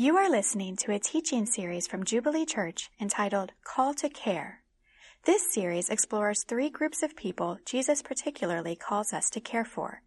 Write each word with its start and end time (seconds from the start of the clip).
You 0.00 0.16
are 0.16 0.30
listening 0.30 0.76
to 0.76 0.92
a 0.92 0.98
teaching 0.98 1.44
series 1.44 1.86
from 1.86 2.04
Jubilee 2.04 2.46
Church 2.46 2.90
entitled 2.98 3.52
Call 3.64 3.92
to 3.96 4.08
Care. 4.08 4.62
This 5.26 5.52
series 5.52 5.90
explores 5.90 6.42
three 6.42 6.70
groups 6.70 7.02
of 7.02 7.14
people 7.14 7.58
Jesus 7.66 8.00
particularly 8.00 8.76
calls 8.76 9.12
us 9.12 9.28
to 9.28 9.40
care 9.40 9.66
for. 9.66 10.00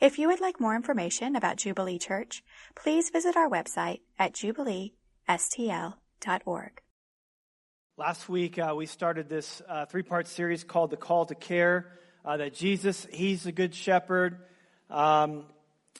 If 0.00 0.18
you 0.18 0.28
would 0.28 0.40
like 0.40 0.58
more 0.58 0.74
information 0.74 1.36
about 1.36 1.58
Jubilee 1.58 1.98
Church, 1.98 2.42
please 2.74 3.10
visit 3.10 3.36
our 3.36 3.50
website 3.50 4.00
at 4.18 4.32
jubileestl.org. 4.32 6.80
Last 7.98 8.28
week, 8.30 8.58
uh, 8.58 8.72
we 8.74 8.86
started 8.86 9.28
this 9.28 9.60
uh, 9.68 9.84
three 9.84 10.04
part 10.04 10.26
series 10.26 10.64
called 10.64 10.88
The 10.88 10.96
Call 10.96 11.26
to 11.26 11.34
Care. 11.34 11.98
Uh, 12.24 12.38
that 12.38 12.54
Jesus, 12.54 13.06
He's 13.12 13.44
a 13.44 13.52
good 13.52 13.74
shepherd. 13.74 14.38
Um, 14.88 15.44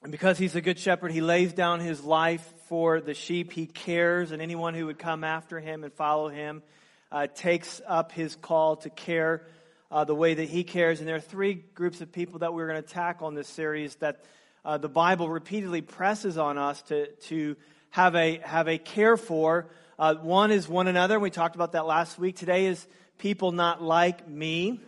and 0.02 0.10
because 0.10 0.38
He's 0.38 0.56
a 0.56 0.62
good 0.62 0.78
shepherd, 0.78 1.12
He 1.12 1.20
lays 1.20 1.52
down 1.52 1.80
His 1.80 2.02
life 2.02 2.54
for 2.68 3.00
the 3.00 3.14
sheep. 3.14 3.52
He 3.52 3.66
cares, 3.66 4.30
and 4.30 4.42
anyone 4.42 4.74
who 4.74 4.86
would 4.86 4.98
come 4.98 5.24
after 5.24 5.58
Him 5.58 5.84
and 5.84 5.92
follow 5.92 6.28
Him 6.28 6.62
uh, 7.10 7.26
takes 7.26 7.80
up 7.86 8.12
His 8.12 8.36
call 8.36 8.76
to 8.76 8.90
care 8.90 9.42
uh, 9.90 10.04
the 10.04 10.14
way 10.14 10.34
that 10.34 10.48
He 10.48 10.64
cares. 10.64 11.00
And 11.00 11.08
there 11.08 11.16
are 11.16 11.20
three 11.20 11.54
groups 11.54 12.00
of 12.02 12.12
people 12.12 12.40
that 12.40 12.52
we're 12.52 12.68
going 12.68 12.82
to 12.82 12.88
tackle 12.88 13.28
in 13.28 13.34
this 13.34 13.48
series 13.48 13.94
that 13.96 14.22
uh, 14.64 14.76
the 14.76 14.88
Bible 14.88 15.30
repeatedly 15.30 15.80
presses 15.80 16.36
on 16.36 16.58
us 16.58 16.82
to, 16.82 17.06
to 17.28 17.56
have, 17.90 18.14
a, 18.14 18.38
have 18.44 18.68
a 18.68 18.76
care 18.76 19.16
for. 19.16 19.66
Uh, 19.98 20.14
one 20.16 20.50
is 20.50 20.68
one 20.68 20.88
another. 20.88 21.14
And 21.14 21.22
we 21.22 21.30
talked 21.30 21.54
about 21.54 21.72
that 21.72 21.86
last 21.86 22.18
week. 22.18 22.36
Today 22.36 22.66
is 22.66 22.86
people 23.16 23.50
not 23.50 23.82
like 23.82 24.28
me. 24.28 24.80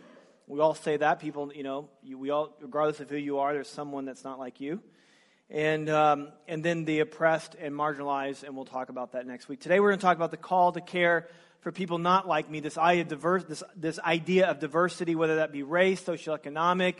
We 0.46 0.60
all 0.60 0.74
say 0.74 0.98
that. 0.98 1.20
People, 1.20 1.50
you 1.54 1.62
know, 1.62 1.88
you, 2.02 2.18
we 2.18 2.28
all, 2.30 2.54
regardless 2.60 3.00
of 3.00 3.08
who 3.08 3.16
you 3.16 3.38
are, 3.38 3.54
there's 3.54 3.68
someone 3.68 4.04
that's 4.04 4.24
not 4.24 4.38
like 4.38 4.60
you. 4.60 4.82
And, 5.50 5.90
um, 5.90 6.28
and 6.46 6.64
then 6.64 6.84
the 6.84 7.00
oppressed 7.00 7.56
and 7.58 7.74
marginalized, 7.74 8.44
and 8.44 8.54
we'll 8.54 8.64
talk 8.64 8.88
about 8.88 9.12
that 9.12 9.26
next 9.26 9.48
week. 9.48 9.60
Today 9.60 9.80
we're 9.80 9.88
going 9.88 9.98
to 9.98 10.04
talk 10.04 10.16
about 10.16 10.30
the 10.30 10.36
call 10.36 10.70
to 10.70 10.80
care 10.80 11.26
for 11.62 11.72
people 11.72 11.98
not 11.98 12.28
like 12.28 12.48
me, 12.48 12.60
this 12.60 12.78
idea 12.78 13.02
of, 13.02 13.08
diverse, 13.08 13.44
this, 13.44 13.64
this 13.74 13.98
idea 13.98 14.46
of 14.46 14.60
diversity, 14.60 15.16
whether 15.16 15.36
that 15.36 15.50
be 15.50 15.64
race, 15.64 16.00
socioeconomic, 16.04 16.94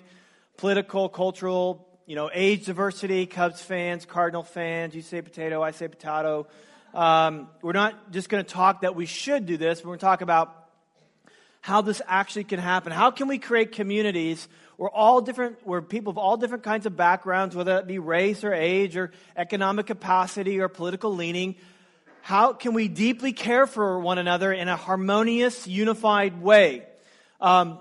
political, 0.57 1.09
cultural, 1.09 1.87
you 2.07 2.17
know, 2.17 2.29
age 2.35 2.67
diversity, 2.67 3.25
Cubs 3.25 3.63
fans, 3.63 4.05
Cardinal 4.05 4.43
fans, 4.43 4.97
you 4.97 5.03
say 5.03 5.23
potato, 5.23 5.63
I 5.63 5.71
say 5.71 5.87
potato, 5.87 6.49
um, 6.93 7.47
we're 7.63 7.73
not 7.73 8.11
just 8.11 8.29
going 8.29 8.45
to 8.45 8.51
talk 8.51 8.81
that 8.81 8.97
we 8.97 9.07
should 9.07 9.47
do 9.47 9.59
this, 9.59 9.85
we're 9.85 9.91
going 9.91 10.01
to 10.01 10.07
talk 10.07 10.23
about 10.23 10.60
how 11.61 11.83
this 11.83 12.01
actually 12.07 12.45
can 12.45 12.59
happen. 12.59 12.93
How 12.93 13.11
can 13.11 13.29
we 13.29 13.39
create 13.39 13.73
communities 13.73 14.49
where 14.77 14.89
all 14.89 15.21
different, 15.21 15.59
where 15.67 15.83
people 15.83 16.11
of 16.11 16.19
all 16.19 16.37
different 16.37 16.65
kinds 16.65 16.87
of 16.87 16.97
backgrounds, 16.97 17.55
whether 17.55 17.75
that 17.75 17.87
be 17.87 17.99
race 17.99 18.45
or 18.45 18.55
age 18.55 18.97
or 18.97 19.13
economic 19.37 19.87
capacity 19.87 20.61
or 20.61 20.69
political 20.69 21.15
leaning, 21.15 21.57
how 22.23 22.53
can 22.53 22.73
we 22.73 22.89
deeply 22.89 23.33
care 23.33 23.67
for 23.67 23.99
one 23.99 24.19
another 24.19 24.53
in 24.53 24.69
a 24.69 24.77
harmonious, 24.77 25.67
unified 25.67 26.41
way? 26.41 26.85
Um, 27.41 27.79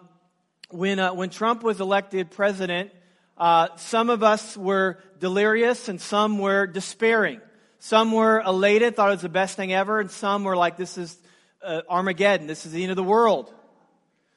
when, 0.69 0.99
uh, 0.99 1.13
when 1.13 1.29
Trump 1.29 1.63
was 1.63 1.79
elected 1.79 2.31
president, 2.31 2.91
uh, 3.37 3.69
some 3.77 4.09
of 4.09 4.21
us 4.21 4.57
were 4.57 4.99
delirious 5.19 5.87
and 5.87 6.01
some 6.01 6.37
were 6.37 6.67
despairing. 6.67 7.41
Some 7.79 8.11
were 8.11 8.41
elated, 8.41 8.95
thought 8.95 9.09
it 9.09 9.13
was 9.13 9.21
the 9.21 9.29
best 9.29 9.55
thing 9.55 9.71
ever, 9.71 10.01
and 10.01 10.11
some 10.11 10.43
were 10.43 10.57
like, 10.57 10.75
this 10.75 10.97
is 10.97 11.17
uh, 11.63 11.81
Armageddon. 11.89 12.47
This 12.47 12.65
is 12.65 12.73
the 12.73 12.83
end 12.83 12.91
of 12.91 12.97
the 12.97 13.03
world. 13.03 13.53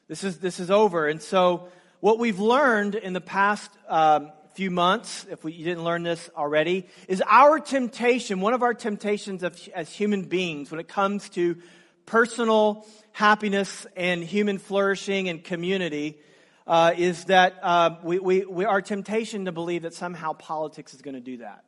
This 0.09 0.25
is, 0.25 0.39
this 0.39 0.61
is 0.61 0.71
over. 0.71 1.09
And 1.09 1.23
so, 1.23 1.69
what 2.01 2.19
we've 2.19 2.41
learned 2.41 2.97
in 2.97 3.13
the 3.13 3.21
past 3.21 3.71
um, 3.89 4.33
few 4.55 4.71
months, 4.71 5.25
if 5.31 5.45
we, 5.45 5.53
you 5.53 5.65
didn't 5.65 5.85
learn 5.85 6.03
this 6.03 6.29
already, 6.37 6.87
is 7.09 7.23
our 7.27 7.59
temptation, 7.61 8.41
one 8.41 8.55
of 8.55 8.63
our 8.63 8.75
temptations 8.75 9.43
of, 9.43 9.57
as 9.75 9.91
human 9.93 10.23
beings 10.23 10.71
when 10.71 10.81
it 10.81 10.89
comes 10.89 11.29
to 11.31 11.57
personal 12.05 12.87
happiness 13.13 13.87
and 13.97 14.23
human 14.23 14.59
flourishing 14.59 15.29
and 15.29 15.45
community, 15.45 16.19
uh, 16.67 16.93
is 16.97 17.25
that 17.27 17.59
uh, 17.63 17.97
we, 18.03 18.19
we, 18.19 18.45
we, 18.45 18.65
our 18.65 18.83
temptation 18.83 19.47
to 19.47 19.53
believe 19.53 19.83
that 19.83 19.95
somehow 19.95 20.33
politics 20.33 20.95
is 20.95 21.03
going 21.03 21.15
to 21.15 21.21
do 21.21 21.39
that. 21.39 21.65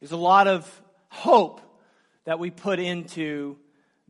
There's 0.00 0.12
a 0.12 0.16
lot 0.16 0.48
of 0.48 0.82
hope 1.08 1.60
that 2.24 2.38
we 2.38 2.50
put 2.50 2.78
into 2.80 3.56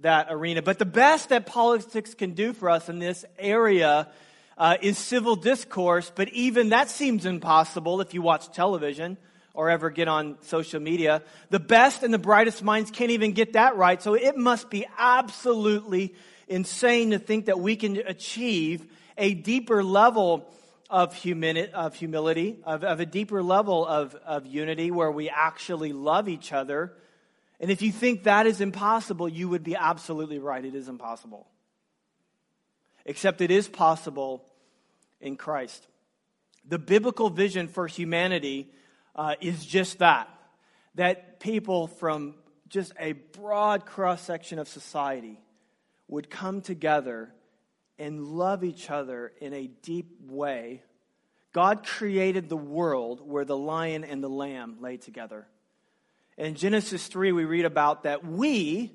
that 0.03 0.29
arena. 0.31 0.63
But 0.63 0.79
the 0.79 0.85
best 0.85 1.31
that 1.31 1.47
politics 1.47 2.15
can 2.15 2.33
do 2.33 2.53
for 2.53 2.71
us 2.71 2.89
in 2.89 2.99
this 2.99 3.25
area 3.39 4.09
uh, 4.59 4.77
is 4.81 4.99
civil 4.99 5.37
discourse, 5.37 6.13
but 6.15 6.29
even 6.29 6.69
that 6.69 6.91
seems 6.91 7.27
impossible 7.27 8.01
if 8.01 8.15
you 8.15 8.23
watch 8.23 8.53
television 8.53 9.17
or 9.55 9.71
ever 9.71 9.91
get 9.91 10.09
on 10.09 10.37
social 10.43 10.81
media. 10.81 11.23
The 11.51 11.61
best 11.61 12.03
and 12.03 12.13
the 12.13 12.19
brightest 12.19 12.63
minds 12.63 12.91
can't 12.91 13.11
even 13.11 13.33
get 13.33 13.55
that 13.55 13.77
right, 13.77 14.01
so 14.03 14.15
it 14.15 14.37
must 14.37 14.71
be 14.71 14.87
absolutely 14.99 16.15
insane 16.49 17.11
to 17.11 17.19
think 17.19 17.47
that 17.47 17.59
we 17.59 17.77
can 17.77 17.97
achieve 17.97 18.87
a 19.17 19.35
deeper 19.35 19.83
level 19.83 20.49
of, 20.91 21.15
of 21.71 21.95
humility, 21.95 22.57
of, 22.65 22.85
of 22.85 23.01
a 23.01 23.07
deeper 23.07 23.43
level 23.43 23.87
of, 23.87 24.15
of 24.27 24.47
unity 24.47 24.91
where 24.91 25.11
we 25.11 25.29
actually 25.29 25.93
love 25.93 26.29
each 26.29 26.53
other. 26.53 26.93
And 27.63 27.71
if 27.71 27.81
you 27.81 27.93
think 27.93 28.25
that 28.25 28.47
is 28.47 28.61
impossible, 28.61 29.29
you 29.29 29.49
would 29.49 29.63
be 29.63 29.77
absolutely 29.77 30.39
right. 30.39 30.63
It 30.63 30.75
is 30.75 30.89
impossible. 30.89 31.47
Except 33.07 33.41
it 33.41 33.51
is 33.51 33.69
possible 33.69 34.45
in 35.21 35.37
Christ. 35.37 35.87
The 36.69 36.79
biblical 36.79 37.31
vision 37.31 37.69
for 37.69 37.87
humanity 37.87 38.71
uh, 39.17 39.37
is 39.41 39.65
just 39.65 40.01
that 40.01 40.29
that 40.95 41.41
people 41.41 41.87
from 41.87 42.35
just 42.69 42.93
a 42.99 43.13
broad 43.13 43.87
cross 43.87 44.21
section 44.23 44.59
of 44.59 44.69
society 44.69 45.41
would 46.09 46.29
come 46.29 46.61
together 46.61 47.33
and 47.99 48.27
love 48.27 48.65
each 48.65 48.91
other 48.91 49.33
in 49.41 49.55
a 49.55 49.67
deep 49.67 50.19
way, 50.29 50.83
God 51.53 51.87
created 51.87 52.49
the 52.49 52.57
world 52.57 53.27
where 53.27 53.45
the 53.45 53.57
lion 53.57 54.05
and 54.05 54.23
the 54.23 54.29
lamb 54.29 54.79
lay 54.81 54.97
together. 54.97 55.47
In 56.39 56.55
Genesis 56.55 57.07
3, 57.09 57.33
we 57.33 57.45
read 57.45 57.67
about 57.67 58.05
that 58.05 58.25
we 58.25 58.91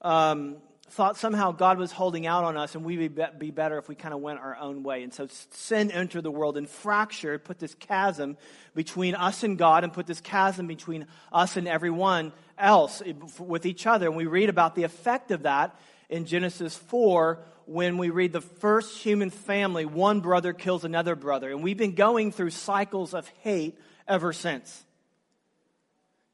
um, 0.00 0.56
thought 0.88 1.18
somehow 1.18 1.52
God 1.52 1.76
was 1.76 1.92
holding 1.92 2.26
out 2.26 2.44
on 2.44 2.56
us 2.56 2.74
and 2.74 2.82
we 2.82 2.96
would 2.96 3.38
be 3.38 3.50
better 3.50 3.76
if 3.76 3.90
we 3.90 3.94
kind 3.94 4.14
of 4.14 4.20
went 4.20 4.40
our 4.40 4.56
own 4.56 4.82
way. 4.82 5.02
And 5.02 5.12
so 5.12 5.26
sin 5.50 5.90
entered 5.90 6.22
the 6.22 6.30
world 6.30 6.56
and 6.56 6.66
fractured, 6.66 7.44
put 7.44 7.58
this 7.58 7.74
chasm 7.74 8.38
between 8.74 9.14
us 9.14 9.42
and 9.42 9.58
God 9.58 9.84
and 9.84 9.92
put 9.92 10.06
this 10.06 10.22
chasm 10.22 10.66
between 10.66 11.06
us 11.30 11.58
and 11.58 11.68
everyone 11.68 12.32
else 12.56 13.02
with 13.38 13.66
each 13.66 13.86
other. 13.86 14.06
And 14.06 14.16
we 14.16 14.24
read 14.24 14.48
about 14.48 14.74
the 14.74 14.84
effect 14.84 15.30
of 15.30 15.42
that 15.42 15.78
in 16.08 16.24
Genesis 16.24 16.74
4 16.74 17.38
when 17.66 17.98
we 17.98 18.08
read 18.08 18.32
the 18.32 18.40
first 18.40 18.98
human 18.98 19.28
family, 19.28 19.84
one 19.84 20.20
brother 20.20 20.54
kills 20.54 20.84
another 20.86 21.16
brother. 21.16 21.50
And 21.50 21.62
we've 21.62 21.76
been 21.76 21.94
going 21.94 22.32
through 22.32 22.50
cycles 22.50 23.12
of 23.12 23.28
hate 23.42 23.78
ever 24.08 24.32
since. 24.32 24.84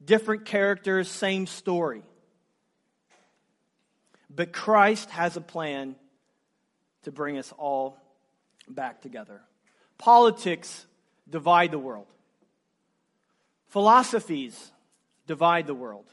Different 0.05 0.45
characters, 0.45 1.11
same 1.11 1.47
story. 1.47 2.03
But 4.31 4.53
Christ 4.53 5.11
has 5.11 5.37
a 5.37 5.41
plan 5.41 5.97
to 7.03 7.13
bring 7.13 7.39
us 7.39 7.53
all 7.57 7.99
back 8.69 9.03
together. 9.03 9.41
Politics 9.97 10.87
divide 11.29 11.71
the 11.71 11.79
world. 11.79 12.07
Philosophies 13.69 14.73
divide 15.27 15.67
the 15.67 15.75
world. 15.75 16.07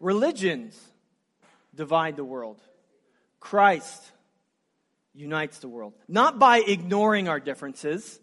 Religions 0.00 0.78
divide 1.74 2.16
the 2.16 2.24
world. 2.24 2.60
Christ 3.40 4.02
unites 5.14 5.58
the 5.58 5.68
world. 5.68 5.94
Not 6.08 6.38
by 6.38 6.58
ignoring 6.58 7.28
our 7.28 7.40
differences, 7.40 8.20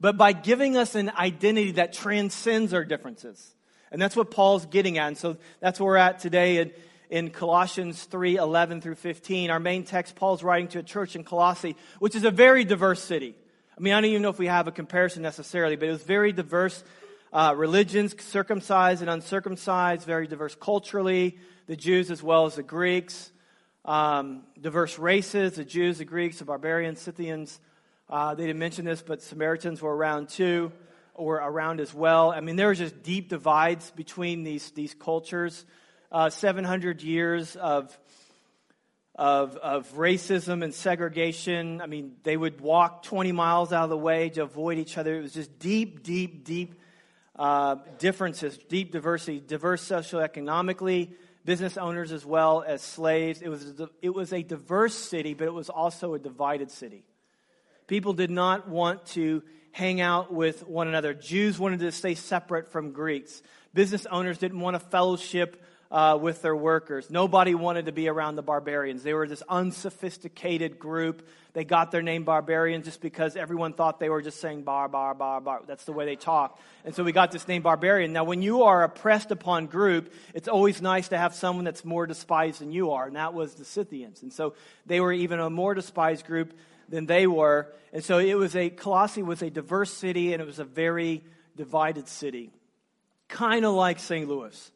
but 0.00 0.16
by 0.16 0.32
giving 0.32 0.76
us 0.76 0.94
an 0.94 1.10
identity 1.10 1.72
that 1.72 1.92
transcends 1.92 2.74
our 2.74 2.84
differences. 2.84 3.54
And 3.92 4.00
that's 4.00 4.16
what 4.16 4.30
Paul's 4.30 4.64
getting 4.66 4.98
at. 4.98 5.08
And 5.08 5.18
so 5.18 5.36
that's 5.60 5.78
where 5.78 5.86
we're 5.86 5.96
at 5.98 6.18
today 6.18 6.56
in, 6.56 6.72
in 7.10 7.30
Colossians 7.30 8.02
3 8.04 8.36
11 8.36 8.80
through 8.80 8.94
15. 8.94 9.50
Our 9.50 9.60
main 9.60 9.84
text, 9.84 10.16
Paul's 10.16 10.42
writing 10.42 10.68
to 10.68 10.78
a 10.78 10.82
church 10.82 11.14
in 11.14 11.24
Colossae, 11.24 11.76
which 11.98 12.14
is 12.16 12.24
a 12.24 12.30
very 12.30 12.64
diverse 12.64 13.02
city. 13.02 13.36
I 13.76 13.80
mean, 13.80 13.92
I 13.92 14.00
don't 14.00 14.10
even 14.10 14.22
know 14.22 14.30
if 14.30 14.38
we 14.38 14.46
have 14.46 14.66
a 14.66 14.72
comparison 14.72 15.22
necessarily, 15.22 15.76
but 15.76 15.88
it 15.88 15.92
was 15.92 16.02
very 16.02 16.32
diverse 16.32 16.82
uh, 17.34 17.54
religions, 17.56 18.14
circumcised 18.22 19.02
and 19.02 19.10
uncircumcised, 19.10 20.06
very 20.06 20.26
diverse 20.26 20.54
culturally, 20.54 21.38
the 21.66 21.76
Jews 21.76 22.10
as 22.10 22.22
well 22.22 22.46
as 22.46 22.56
the 22.56 22.62
Greeks, 22.62 23.30
um, 23.84 24.42
diverse 24.60 24.98
races, 24.98 25.56
the 25.56 25.64
Jews, 25.64 25.98
the 25.98 26.04
Greeks, 26.04 26.38
the 26.38 26.44
barbarians, 26.44 27.00
Scythians. 27.00 27.60
Uh, 28.08 28.34
they 28.34 28.46
didn't 28.46 28.58
mention 28.58 28.84
this, 28.84 29.02
but 29.02 29.22
Samaritans 29.22 29.82
were 29.82 29.94
around 29.94 30.28
too, 30.28 30.72
or 31.14 31.36
around 31.36 31.80
as 31.80 31.92
well. 31.92 32.30
I 32.30 32.40
mean, 32.40 32.56
there 32.56 32.66
were 32.68 32.74
just 32.74 33.02
deep 33.02 33.28
divides 33.28 33.90
between 33.92 34.44
these, 34.44 34.70
these 34.70 34.94
cultures. 34.94 35.64
Uh, 36.10 36.28
700 36.28 37.02
years 37.02 37.56
of, 37.56 37.98
of, 39.14 39.56
of 39.56 39.90
racism 39.94 40.62
and 40.62 40.74
segregation. 40.74 41.80
I 41.80 41.86
mean, 41.86 42.16
they 42.22 42.36
would 42.36 42.60
walk 42.60 43.02
20 43.04 43.32
miles 43.32 43.72
out 43.72 43.84
of 43.84 43.90
the 43.90 43.96
way 43.96 44.28
to 44.30 44.42
avoid 44.42 44.78
each 44.78 44.98
other. 44.98 45.18
It 45.18 45.22
was 45.22 45.32
just 45.32 45.58
deep, 45.58 46.02
deep, 46.02 46.44
deep 46.44 46.74
uh, 47.36 47.76
differences, 47.98 48.58
deep 48.68 48.92
diversity, 48.92 49.40
diverse 49.40 49.86
socioeconomically, 49.86 51.12
business 51.44 51.76
owners 51.76 52.12
as 52.12 52.26
well 52.26 52.62
as 52.66 52.82
slaves. 52.82 53.40
It 53.40 53.48
was, 53.48 53.80
it 54.02 54.10
was 54.10 54.32
a 54.32 54.42
diverse 54.42 54.94
city, 54.94 55.34
but 55.34 55.46
it 55.46 55.54
was 55.54 55.70
also 55.70 56.14
a 56.14 56.18
divided 56.18 56.70
city. 56.70 57.04
People 57.86 58.12
did 58.12 58.30
not 58.30 58.68
want 58.68 59.06
to 59.06 59.42
hang 59.72 60.00
out 60.00 60.32
with 60.32 60.66
one 60.66 60.86
another. 60.86 61.14
Jews 61.14 61.58
wanted 61.58 61.80
to 61.80 61.92
stay 61.92 62.14
separate 62.14 62.68
from 62.68 62.92
Greeks. 62.92 63.42
Business 63.74 64.06
owners 64.06 64.38
didn't 64.38 64.60
want 64.60 64.74
to 64.74 64.80
fellowship 64.80 65.62
uh, 65.90 66.18
with 66.20 66.40
their 66.40 66.56
workers. 66.56 67.10
Nobody 67.10 67.54
wanted 67.54 67.86
to 67.86 67.92
be 67.92 68.08
around 68.08 68.36
the 68.36 68.42
barbarians. 68.42 69.02
They 69.02 69.12
were 69.12 69.26
this 69.26 69.42
unsophisticated 69.48 70.78
group. 70.78 71.26
They 71.52 71.64
got 71.64 71.90
their 71.90 72.00
name 72.00 72.24
barbarians 72.24 72.86
just 72.86 73.02
because 73.02 73.36
everyone 73.36 73.74
thought 73.74 74.00
they 74.00 74.08
were 74.08 74.22
just 74.22 74.40
saying 74.40 74.62
bar, 74.62 74.88
bar, 74.88 75.14
bar, 75.14 75.40
bar. 75.42 75.60
That's 75.66 75.84
the 75.84 75.92
way 75.92 76.06
they 76.06 76.16
talked. 76.16 76.60
And 76.86 76.94
so 76.94 77.04
we 77.04 77.12
got 77.12 77.30
this 77.30 77.46
name 77.46 77.60
barbarian. 77.60 78.14
Now, 78.14 78.24
when 78.24 78.40
you 78.40 78.62
are 78.62 78.84
oppressed 78.84 79.30
upon 79.30 79.66
group, 79.66 80.14
it's 80.32 80.48
always 80.48 80.80
nice 80.80 81.08
to 81.08 81.18
have 81.18 81.34
someone 81.34 81.66
that's 81.66 81.84
more 81.84 82.06
despised 82.06 82.62
than 82.62 82.72
you 82.72 82.92
are. 82.92 83.06
And 83.06 83.16
that 83.16 83.34
was 83.34 83.54
the 83.54 83.66
Scythians. 83.66 84.22
And 84.22 84.32
so 84.32 84.54
they 84.86 84.98
were 85.00 85.12
even 85.12 85.40
a 85.40 85.50
more 85.50 85.74
despised 85.74 86.24
group 86.24 86.54
than 86.88 87.06
they 87.06 87.26
were. 87.26 87.72
And 87.92 88.04
so 88.04 88.18
it 88.18 88.34
was 88.34 88.56
a, 88.56 88.70
Colossae 88.70 89.22
was 89.22 89.42
a 89.42 89.50
diverse 89.50 89.92
city 89.92 90.32
and 90.32 90.42
it 90.42 90.46
was 90.46 90.58
a 90.58 90.64
very 90.64 91.24
divided 91.56 92.08
city. 92.08 92.50
Kind 93.28 93.64
of 93.64 93.74
like 93.74 93.98
St. 93.98 94.28
Louis. 94.28 94.70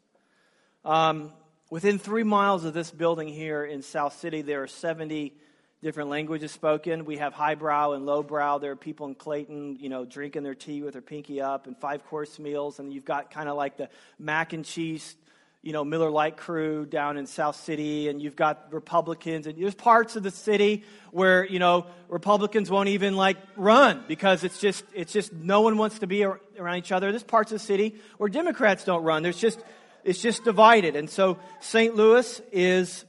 Um, 0.84 1.32
within 1.70 1.98
three 1.98 2.22
miles 2.22 2.64
of 2.64 2.74
this 2.74 2.90
building 2.90 3.28
here 3.28 3.64
in 3.64 3.82
South 3.82 4.18
City, 4.18 4.42
there 4.42 4.62
are 4.62 4.68
70 4.68 5.34
different 5.82 6.10
languages 6.10 6.52
spoken. 6.52 7.04
We 7.04 7.18
have 7.18 7.32
highbrow 7.32 7.92
and 7.92 8.06
lowbrow. 8.06 8.58
There 8.58 8.72
are 8.72 8.76
people 8.76 9.06
in 9.06 9.14
Clayton, 9.14 9.76
you 9.80 9.88
know, 9.88 10.04
drinking 10.04 10.42
their 10.42 10.54
tea 10.54 10.82
with 10.82 10.94
their 10.94 11.02
pinky 11.02 11.40
up 11.40 11.66
and 11.66 11.76
five 11.76 12.04
course 12.06 12.38
meals. 12.38 12.78
And 12.78 12.92
you've 12.92 13.04
got 13.04 13.30
kind 13.30 13.48
of 13.48 13.56
like 13.56 13.76
the 13.76 13.88
mac 14.18 14.52
and 14.52 14.64
cheese, 14.64 15.16
you 15.66 15.72
know, 15.72 15.84
Miller 15.84 16.10
Lite 16.10 16.36
crew 16.36 16.86
down 16.86 17.16
in 17.16 17.26
South 17.26 17.56
City. 17.56 18.06
And 18.08 18.22
you've 18.22 18.36
got 18.36 18.72
Republicans. 18.72 19.48
And 19.48 19.60
there's 19.60 19.74
parts 19.74 20.14
of 20.14 20.22
the 20.22 20.30
city 20.30 20.84
where, 21.10 21.44
you 21.44 21.58
know, 21.58 21.86
Republicans 22.08 22.70
won't 22.70 22.88
even 22.88 23.16
like 23.16 23.36
run 23.56 24.04
because 24.06 24.44
it's 24.44 24.60
just, 24.60 24.84
it's 24.94 25.12
just 25.12 25.32
no 25.32 25.62
one 25.62 25.76
wants 25.76 25.98
to 25.98 26.06
be 26.06 26.22
around 26.22 26.76
each 26.76 26.92
other. 26.92 27.10
There's 27.10 27.24
parts 27.24 27.50
of 27.50 27.58
the 27.58 27.64
city 27.64 27.96
where 28.16 28.28
Democrats 28.28 28.84
don't 28.84 29.02
run. 29.02 29.24
There's 29.24 29.40
just, 29.40 29.58
it's 30.04 30.22
just 30.22 30.44
divided. 30.44 30.94
And 30.94 31.10
so 31.10 31.36
St. 31.58 31.96
Louis 31.96 32.40
is 32.52 33.04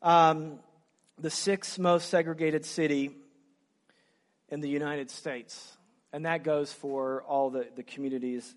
um, 0.00 0.60
the 1.18 1.28
sixth 1.28 1.78
most 1.78 2.08
segregated 2.08 2.64
city 2.64 3.10
in 4.48 4.62
the 4.62 4.68
United 4.68 5.10
States. 5.10 5.76
And 6.10 6.24
that 6.24 6.42
goes 6.42 6.72
for 6.72 7.22
all 7.24 7.50
the, 7.50 7.66
the 7.76 7.82
communities 7.82 8.54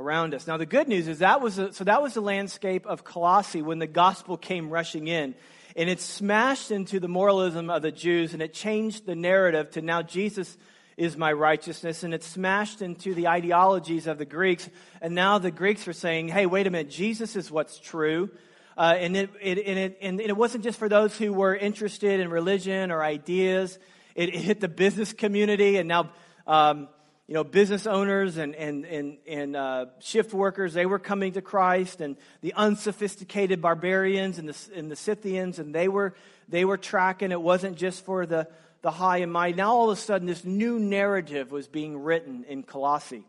around 0.00 0.34
us. 0.34 0.46
Now, 0.46 0.56
the 0.56 0.66
good 0.66 0.88
news 0.88 1.06
is 1.06 1.18
that 1.18 1.40
was 1.40 1.58
a, 1.58 1.72
so 1.72 1.84
that 1.84 2.00
was 2.00 2.14
the 2.14 2.22
landscape 2.22 2.86
of 2.86 3.04
Colossae 3.04 3.60
when 3.60 3.78
the 3.78 3.86
gospel 3.86 4.36
came 4.36 4.70
rushing 4.70 5.08
in. 5.08 5.34
And 5.76 5.88
it 5.88 6.00
smashed 6.00 6.70
into 6.70 6.98
the 6.98 7.08
moralism 7.08 7.70
of 7.70 7.82
the 7.82 7.92
Jews 7.92 8.32
and 8.32 8.42
it 8.42 8.54
changed 8.54 9.06
the 9.06 9.14
narrative 9.14 9.70
to 9.72 9.82
now 9.82 10.02
Jesus 10.02 10.56
is 10.96 11.16
my 11.16 11.32
righteousness. 11.32 12.02
And 12.02 12.14
it 12.14 12.24
smashed 12.24 12.82
into 12.82 13.14
the 13.14 13.28
ideologies 13.28 14.06
of 14.06 14.18
the 14.18 14.24
Greeks. 14.24 14.68
And 15.00 15.14
now 15.14 15.38
the 15.38 15.50
Greeks 15.50 15.86
are 15.86 15.92
saying, 15.92 16.28
hey, 16.28 16.46
wait 16.46 16.66
a 16.66 16.70
minute, 16.70 16.90
Jesus 16.90 17.36
is 17.36 17.50
what's 17.50 17.78
true. 17.78 18.30
Uh, 18.76 18.94
and, 18.96 19.16
it, 19.16 19.30
it, 19.42 19.58
and, 19.66 19.78
it, 19.78 19.98
and 20.00 20.20
it 20.20 20.36
wasn't 20.36 20.64
just 20.64 20.78
for 20.78 20.88
those 20.88 21.16
who 21.16 21.32
were 21.32 21.54
interested 21.54 22.20
in 22.20 22.30
religion 22.30 22.90
or 22.90 23.02
ideas. 23.02 23.78
It, 24.14 24.30
it 24.30 24.40
hit 24.40 24.60
the 24.60 24.68
business 24.68 25.12
community, 25.12 25.76
and 25.76 25.86
now 25.86 26.10
um, 26.46 26.88
you 27.30 27.34
know 27.34 27.44
business 27.44 27.86
owners 27.86 28.38
and 28.38 28.56
and 28.56 28.84
and, 28.84 29.18
and 29.24 29.54
uh, 29.54 29.86
shift 30.00 30.34
workers 30.34 30.74
they 30.74 30.84
were 30.84 30.98
coming 30.98 31.34
to 31.34 31.40
Christ, 31.40 32.00
and 32.00 32.16
the 32.40 32.54
unsophisticated 32.54 33.62
barbarians 33.62 34.40
and 34.40 34.48
the 34.48 34.56
and 34.74 34.90
the 34.90 34.96
Scythians, 34.96 35.60
and 35.60 35.72
they 35.72 35.86
were 35.86 36.12
they 36.48 36.64
were 36.64 36.76
tracking. 36.76 37.30
It 37.30 37.40
wasn't 37.40 37.76
just 37.76 38.04
for 38.04 38.26
the 38.26 38.48
the 38.82 38.90
high 38.90 39.18
and 39.18 39.32
mighty. 39.32 39.58
Now, 39.58 39.72
all 39.72 39.92
of 39.92 39.96
a 39.96 40.00
sudden, 40.00 40.26
this 40.26 40.44
new 40.44 40.80
narrative 40.80 41.52
was 41.52 41.68
being 41.68 42.02
written 42.02 42.44
in 42.48 42.64
Colossae. 42.64 43.22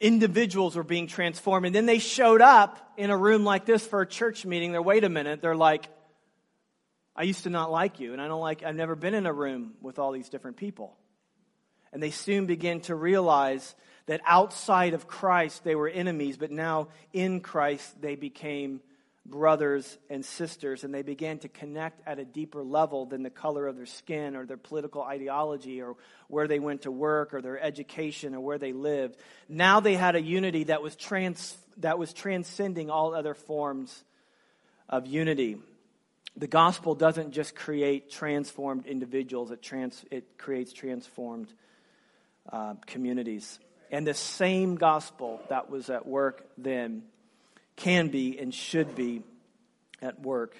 Individuals 0.00 0.74
were 0.74 0.82
being 0.82 1.08
transformed. 1.08 1.66
And 1.66 1.74
then 1.74 1.84
they 1.84 1.98
showed 1.98 2.40
up 2.40 2.94
in 2.96 3.10
a 3.10 3.16
room 3.16 3.44
like 3.44 3.66
this 3.66 3.86
for 3.86 4.00
a 4.00 4.06
church 4.06 4.46
meeting. 4.46 4.72
They're, 4.72 4.80
wait 4.80 5.04
a 5.04 5.10
minute, 5.10 5.42
they're 5.42 5.54
like, 5.54 5.86
I 7.14 7.24
used 7.24 7.42
to 7.42 7.50
not 7.50 7.70
like 7.70 8.00
you, 8.00 8.14
and 8.14 8.22
I 8.22 8.26
don't 8.26 8.40
like, 8.40 8.62
I've 8.62 8.74
never 8.74 8.96
been 8.96 9.12
in 9.12 9.26
a 9.26 9.32
room 9.32 9.74
with 9.82 9.98
all 9.98 10.12
these 10.12 10.30
different 10.30 10.56
people. 10.56 10.96
And 11.92 12.02
they 12.02 12.10
soon 12.10 12.46
begin 12.46 12.80
to 12.82 12.94
realize 12.94 13.74
that 14.06 14.20
outside 14.26 14.94
of 14.94 15.06
Christ 15.06 15.64
they 15.64 15.74
were 15.74 15.88
enemies, 15.88 16.36
but 16.36 16.50
now 16.50 16.88
in 17.12 17.40
Christ 17.40 18.00
they 18.00 18.16
became 18.16 18.80
brothers 19.24 19.98
and 20.10 20.24
sisters, 20.24 20.82
and 20.82 20.92
they 20.92 21.02
began 21.02 21.38
to 21.38 21.48
connect 21.48 22.06
at 22.06 22.18
a 22.18 22.24
deeper 22.24 22.62
level 22.62 23.06
than 23.06 23.22
the 23.22 23.30
color 23.30 23.68
of 23.68 23.76
their 23.76 23.86
skin 23.86 24.34
or 24.34 24.44
their 24.44 24.56
political 24.56 25.02
ideology 25.02 25.80
or 25.80 25.94
where 26.26 26.48
they 26.48 26.58
went 26.58 26.82
to 26.82 26.90
work 26.90 27.32
or 27.32 27.40
their 27.40 27.60
education 27.60 28.34
or 28.34 28.40
where 28.40 28.58
they 28.58 28.72
lived. 28.72 29.16
Now 29.48 29.80
they 29.80 29.94
had 29.94 30.16
a 30.16 30.20
unity 30.20 30.64
that 30.64 30.82
was, 30.82 30.96
trans, 30.96 31.56
that 31.76 31.98
was 31.98 32.12
transcending 32.12 32.90
all 32.90 33.14
other 33.14 33.34
forms 33.34 34.02
of 34.88 35.06
unity. 35.06 35.58
The 36.36 36.48
gospel 36.48 36.94
doesn't 36.94 37.30
just 37.30 37.54
create 37.54 38.10
transformed 38.10 38.86
individuals, 38.86 39.52
it, 39.52 39.62
trans, 39.62 40.04
it 40.10 40.36
creates 40.36 40.72
transformed 40.72 41.52
uh, 42.50 42.74
communities. 42.86 43.58
And 43.90 44.06
the 44.06 44.14
same 44.14 44.76
gospel 44.76 45.40
that 45.48 45.70
was 45.70 45.90
at 45.90 46.06
work 46.06 46.46
then 46.56 47.02
can 47.76 48.08
be 48.08 48.38
and 48.38 48.54
should 48.54 48.94
be 48.94 49.22
at 50.00 50.20
work 50.20 50.56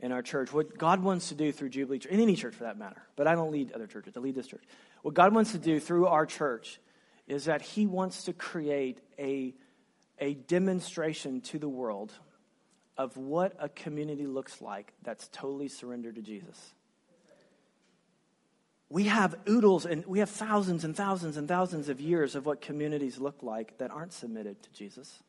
in 0.00 0.12
our 0.12 0.22
church. 0.22 0.52
What 0.52 0.76
God 0.76 1.02
wants 1.02 1.30
to 1.30 1.34
do 1.34 1.52
through 1.52 1.70
Jubilee 1.70 1.98
Church, 1.98 2.12
in 2.12 2.20
any 2.20 2.36
church 2.36 2.54
for 2.54 2.64
that 2.64 2.78
matter, 2.78 3.02
but 3.16 3.26
I 3.26 3.34
don't 3.34 3.50
lead 3.50 3.72
other 3.72 3.86
churches, 3.86 4.16
I 4.16 4.20
lead 4.20 4.34
this 4.34 4.46
church. 4.46 4.62
What 5.02 5.14
God 5.14 5.34
wants 5.34 5.52
to 5.52 5.58
do 5.58 5.80
through 5.80 6.06
our 6.06 6.26
church 6.26 6.78
is 7.26 7.46
that 7.46 7.62
He 7.62 7.86
wants 7.86 8.24
to 8.24 8.32
create 8.32 9.00
a, 9.18 9.54
a 10.18 10.34
demonstration 10.34 11.40
to 11.42 11.58
the 11.58 11.68
world 11.68 12.12
of 12.96 13.16
what 13.16 13.56
a 13.58 13.68
community 13.68 14.26
looks 14.26 14.60
like 14.60 14.92
that's 15.02 15.28
totally 15.32 15.68
surrendered 15.68 16.16
to 16.16 16.22
Jesus. 16.22 16.74
We 18.94 19.04
have 19.04 19.34
oodles 19.48 19.86
and 19.86 20.06
we 20.06 20.20
have 20.20 20.30
thousands 20.30 20.84
and 20.84 20.94
thousands 20.96 21.36
and 21.36 21.48
thousands 21.48 21.88
of 21.88 22.00
years 22.00 22.36
of 22.36 22.46
what 22.46 22.60
communities 22.60 23.18
look 23.18 23.42
like 23.42 23.76
that 23.78 23.90
aren't 23.90 24.12
submitted 24.12 24.62
to 24.62 24.72
Jesus. 24.72 25.20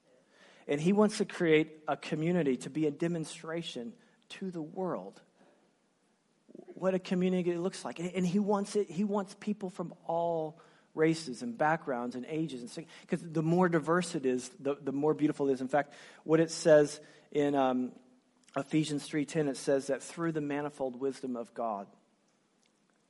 And 0.68 0.80
he 0.80 0.94
wants 0.94 1.18
to 1.18 1.26
create 1.26 1.72
a 1.88 1.98
community 1.98 2.58
to 2.58 2.70
be 2.70 2.86
a 2.86 2.92
demonstration 2.92 3.94
to 4.30 4.52
the 4.52 4.62
world 4.62 5.20
what 6.76 6.94
a 6.94 7.00
community 7.00 7.58
looks 7.58 7.84
like. 7.84 7.98
And 7.98 8.24
he 8.24 8.38
wants 8.38 8.76
it, 8.76 8.92
he 8.92 9.04
wants 9.04 9.36
people 9.40 9.72
from 9.72 9.96
all 10.06 10.62
races 10.94 11.42
and 11.42 11.58
backgrounds 11.58 12.16
and 12.16 12.24
ages 12.30 12.62
and 12.62 12.86
because 13.02 13.28
the 13.28 13.42
more 13.42 13.68
diverse 13.68 14.14
it 14.14 14.28
is, 14.28 14.48
the, 14.60 14.78
the 14.80 14.92
more 14.92 15.16
beautiful 15.16 15.50
it 15.50 15.54
is. 15.54 15.62
In 15.62 15.70
fact, 15.70 15.96
what 16.24 16.40
it 16.40 16.52
says 16.52 17.00
in 17.32 17.56
um, 17.56 17.94
Ephesians 18.56 19.10
3.10, 19.10 19.50
it 19.50 19.58
says 19.58 19.88
that 19.88 20.04
through 20.04 20.34
the 20.34 20.42
manifold 20.42 21.00
wisdom 21.00 21.36
of 21.36 21.52
God, 21.56 21.88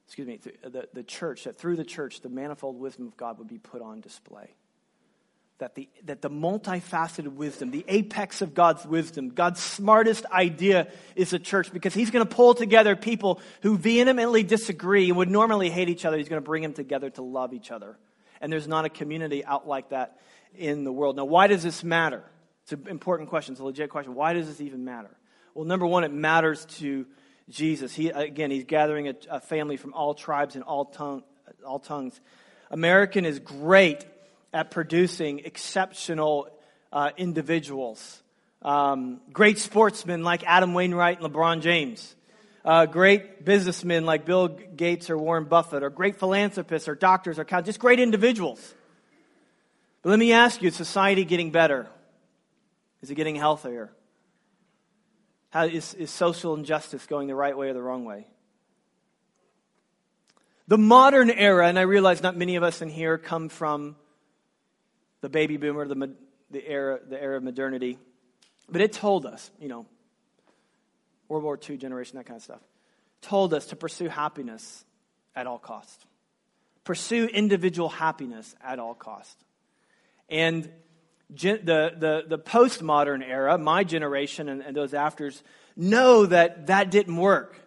excuse 0.05 0.27
me, 0.27 0.39
the, 0.63 0.87
the 0.93 1.03
church, 1.03 1.45
that 1.45 1.57
through 1.57 1.75
the 1.75 1.83
church, 1.83 2.21
the 2.21 2.29
manifold 2.29 2.79
wisdom 2.79 3.07
of 3.07 3.17
God 3.17 3.39
would 3.39 3.47
be 3.47 3.57
put 3.57 3.81
on 3.81 4.01
display 4.01 4.55
that 5.57 5.73
the, 5.75 5.87
that 6.03 6.21
the 6.21 6.29
multifaceted 6.29 7.27
wisdom, 7.27 7.71
the 7.71 7.85
apex 7.87 8.41
of 8.41 8.53
God's 8.53 8.85
wisdom, 8.85 9.29
God's 9.29 9.61
smartest 9.61 10.25
idea 10.25 10.87
is 11.15 11.31
a 11.31 11.39
church 11.39 11.71
because 11.71 11.93
He's 11.93 12.11
going 12.11 12.27
to 12.27 12.35
pull 12.35 12.55
together 12.55 12.95
people 12.95 13.39
who 13.61 13.77
vehemently 13.77 14.43
disagree 14.43 15.07
and 15.07 15.17
would 15.17 15.29
normally 15.29 15.69
hate 15.69 15.87
each 15.87 16.03
other. 16.03 16.17
He's 16.17 16.27
going 16.27 16.41
to 16.41 16.45
bring 16.45 16.63
them 16.63 16.73
together 16.73 17.09
to 17.11 17.21
love 17.21 17.53
each 17.53 17.71
other. 17.71 17.97
And 18.41 18.51
there's 18.51 18.67
not 18.67 18.83
a 18.83 18.89
community 18.89 19.45
out 19.45 19.65
like 19.65 19.89
that 19.89 20.19
in 20.57 20.83
the 20.83 20.91
world. 20.91 21.15
Now, 21.15 21.25
why 21.25 21.47
does 21.47 21.63
this 21.63 21.85
matter? 21.85 22.23
It's 22.63 22.73
an 22.73 22.87
important 22.89 23.29
question. 23.29 23.53
It's 23.53 23.61
a 23.61 23.65
legit 23.65 23.89
question. 23.89 24.13
Why 24.13 24.33
does 24.33 24.47
this 24.47 24.59
even 24.59 24.83
matter? 24.83 25.15
Well, 25.53 25.65
number 25.65 25.85
one, 25.85 26.03
it 26.03 26.11
matters 26.11 26.65
to 26.79 27.05
Jesus. 27.49 27.93
He, 27.93 28.09
again, 28.09 28.51
He's 28.51 28.65
gathering 28.65 29.07
a, 29.07 29.15
a 29.29 29.39
family 29.39 29.77
from 29.77 29.93
all 29.93 30.13
tribes 30.13 30.55
and 30.55 30.63
all, 30.63 30.85
tongue, 30.85 31.23
all 31.65 31.79
tongues. 31.79 32.19
American 32.71 33.25
is 33.25 33.39
great 33.39 34.05
at 34.53 34.71
producing 34.71 35.39
exceptional 35.39 36.47
uh, 36.91 37.11
individuals. 37.17 38.21
Um, 38.61 39.21
great 39.31 39.59
sportsmen 39.59 40.23
like 40.23 40.43
Adam 40.43 40.73
Wainwright 40.73 41.21
and 41.21 41.31
LeBron 41.31 41.61
James. 41.61 42.15
Uh, 42.63 42.87
great 42.87 43.45
businessmen 43.45 44.05
like 44.05 44.25
Bill 44.25 44.47
Gates 44.47 45.11
or 45.11 45.17
Warren 45.19 45.43
Buffett, 45.45 45.83
or 45.83 45.91
great 45.91 46.15
philanthropists 46.15 46.87
or 46.87 46.95
doctors 46.95 47.37
or 47.37 47.43
just 47.43 47.79
great 47.79 47.99
individuals. 47.99 48.73
But 50.01 50.09
let 50.09 50.19
me 50.19 50.33
ask 50.33 50.63
you, 50.63 50.69
is 50.69 50.75
society 50.75 51.25
getting 51.25 51.51
better? 51.51 51.87
Is 53.03 53.11
it 53.11 53.15
getting 53.15 53.35
healthier? 53.35 53.91
How, 55.55 55.67
is, 55.67 55.93
is 55.93 56.11
social 56.11 56.53
injustice 56.55 57.05
going 57.05 57.29
the 57.29 57.33
right 57.33 57.57
way 57.57 57.69
or 57.69 57.73
the 57.73 57.81
wrong 57.81 58.03
way? 58.03 58.27
The 60.67 60.77
modern 60.77 61.29
era, 61.29 61.69
and 61.69 61.79
I 61.79 61.83
realize 61.83 62.21
not 62.21 62.35
many 62.35 62.57
of 62.57 62.63
us 62.63 62.81
in 62.81 62.89
here 62.89 63.17
come 63.17 63.47
from 63.47 63.95
the 65.21 65.29
baby 65.29 65.55
boomer, 65.55 65.87
the, 65.87 66.13
the, 66.51 66.67
era, 66.67 66.99
the 67.07 67.23
era 67.23 67.37
of 67.37 67.43
modernity. 67.43 67.97
But 68.67 68.81
it 68.81 68.91
told 68.91 69.25
us, 69.25 69.49
you 69.57 69.69
know, 69.69 69.85
World 71.29 71.45
War 71.45 71.57
II 71.57 71.77
generation, 71.77 72.17
that 72.17 72.25
kind 72.25 72.35
of 72.35 72.43
stuff, 72.43 72.61
told 73.21 73.53
us 73.53 73.67
to 73.67 73.77
pursue 73.77 74.09
happiness 74.09 74.83
at 75.37 75.47
all 75.47 75.57
cost. 75.57 76.05
Pursue 76.83 77.27
individual 77.27 77.87
happiness 77.87 78.53
at 78.61 78.77
all 78.77 78.93
cost. 78.93 79.37
And 80.27 80.69
the, 81.29 81.93
the, 81.97 82.23
the 82.27 82.39
postmodern 82.39 83.27
era, 83.27 83.57
my 83.57 83.83
generation 83.83 84.49
and, 84.49 84.61
and 84.61 84.75
those 84.75 84.93
afters, 84.93 85.43
know 85.75 86.25
that 86.25 86.67
that 86.67 86.91
didn't 86.91 87.15
work. 87.15 87.59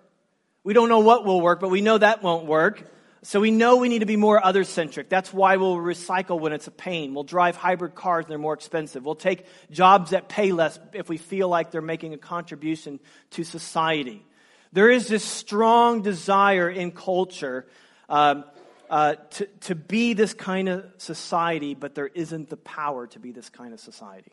We 0.65 0.75
don't 0.75 0.88
know 0.88 1.00
what 1.00 1.25
will 1.25 1.41
work, 1.41 1.61
but 1.61 1.71
we 1.71 1.81
know 1.81 1.99
that 1.99 2.23
won't 2.23 2.47
work. 2.47 2.83
So 3.23 3.41
we 3.41 3.50
know 3.50 3.77
we 3.77 3.88
need 3.88 3.99
to 4.00 4.07
be 4.07 4.17
more 4.17 4.45
other 4.45 4.62
centric. 4.65 5.09
That's 5.09 5.33
why 5.33 5.57
we'll 5.57 5.77
recycle 5.77 6.38
when 6.38 6.53
it's 6.53 6.69
a 6.69 6.71
pain. 6.71 7.15
We'll 7.15 7.25
drive 7.25 7.57
hybrid 7.57 7.95
cars 7.95 8.25
and 8.25 8.31
they're 8.31 8.38
more 8.38 8.55
expensive. 8.55 9.05
We'll 9.05 9.17
take 9.17 9.45
jobs 9.71 10.11
that 10.11 10.29
pay 10.29 10.53
less 10.53 10.79
if 10.93 11.09
we 11.09 11.17
feel 11.17 11.49
like 11.49 11.71
they're 11.71 11.83
making 11.83 12.15
a 12.15 12.19
contribution 12.19 13.00
to 13.31 13.45
society. 13.45 14.25
There 14.73 14.91
is 14.91 15.09
this 15.09 15.25
strong 15.25 16.03
desire 16.03 16.71
in 16.71 16.93
culture 16.93 17.67
um, 18.09 18.45
uh, 18.88 19.14
to, 19.30 19.47
to 19.61 19.75
be 19.75 20.14
this 20.14 20.35
kind 20.35 20.68
of 20.68 20.85
society, 20.99 21.75
but 21.75 21.95
there 21.95 22.07
isn't 22.07 22.49
the 22.49 22.57
power 22.57 23.07
to 23.09 23.18
be 23.18 23.33
this 23.33 23.49
kind 23.49 23.73
of 23.73 23.80
society. 23.80 24.33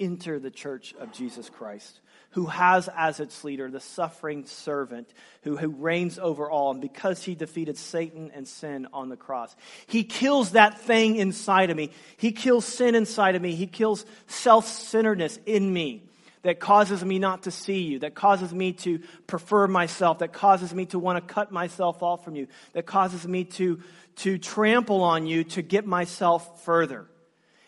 Enter 0.00 0.38
the 0.38 0.50
church 0.50 0.94
of 1.00 1.12
Jesus 1.12 1.50
Christ, 1.50 2.00
who 2.30 2.46
has 2.46 2.88
as 2.96 3.18
its 3.18 3.42
leader 3.42 3.68
the 3.68 3.80
suffering 3.80 4.46
servant 4.46 5.12
who, 5.42 5.56
who 5.56 5.70
reigns 5.70 6.20
over 6.20 6.48
all. 6.48 6.70
And 6.70 6.80
because 6.80 7.24
he 7.24 7.34
defeated 7.34 7.76
Satan 7.76 8.30
and 8.32 8.46
sin 8.46 8.86
on 8.92 9.08
the 9.08 9.16
cross, 9.16 9.56
he 9.88 10.04
kills 10.04 10.52
that 10.52 10.80
thing 10.80 11.16
inside 11.16 11.70
of 11.70 11.76
me. 11.76 11.90
He 12.16 12.30
kills 12.30 12.64
sin 12.64 12.94
inside 12.94 13.34
of 13.34 13.42
me. 13.42 13.56
He 13.56 13.66
kills 13.66 14.04
self 14.28 14.68
centeredness 14.68 15.40
in 15.46 15.72
me 15.72 16.07
that 16.42 16.60
causes 16.60 17.04
me 17.04 17.18
not 17.18 17.44
to 17.44 17.50
see 17.50 17.82
you, 17.82 17.98
that 18.00 18.14
causes 18.14 18.52
me 18.52 18.72
to 18.72 19.00
prefer 19.26 19.66
myself, 19.66 20.20
that 20.20 20.32
causes 20.32 20.72
me 20.72 20.86
to 20.86 20.98
want 20.98 21.26
to 21.26 21.34
cut 21.34 21.50
myself 21.50 22.02
off 22.02 22.24
from 22.24 22.36
you, 22.36 22.46
that 22.72 22.86
causes 22.86 23.26
me 23.26 23.44
to, 23.44 23.80
to 24.16 24.38
trample 24.38 25.02
on 25.02 25.26
you 25.26 25.44
to 25.44 25.62
get 25.62 25.86
myself 25.86 26.64
further. 26.64 27.06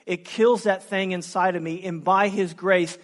It 0.06 0.24
kills 0.24 0.64
that 0.64 0.84
thing 0.84 1.12
inside 1.12 1.56
of 1.56 1.62
me, 1.62 1.82
and 1.84 2.02
by 2.02 2.28
His 2.28 2.54
grace, 2.54 2.96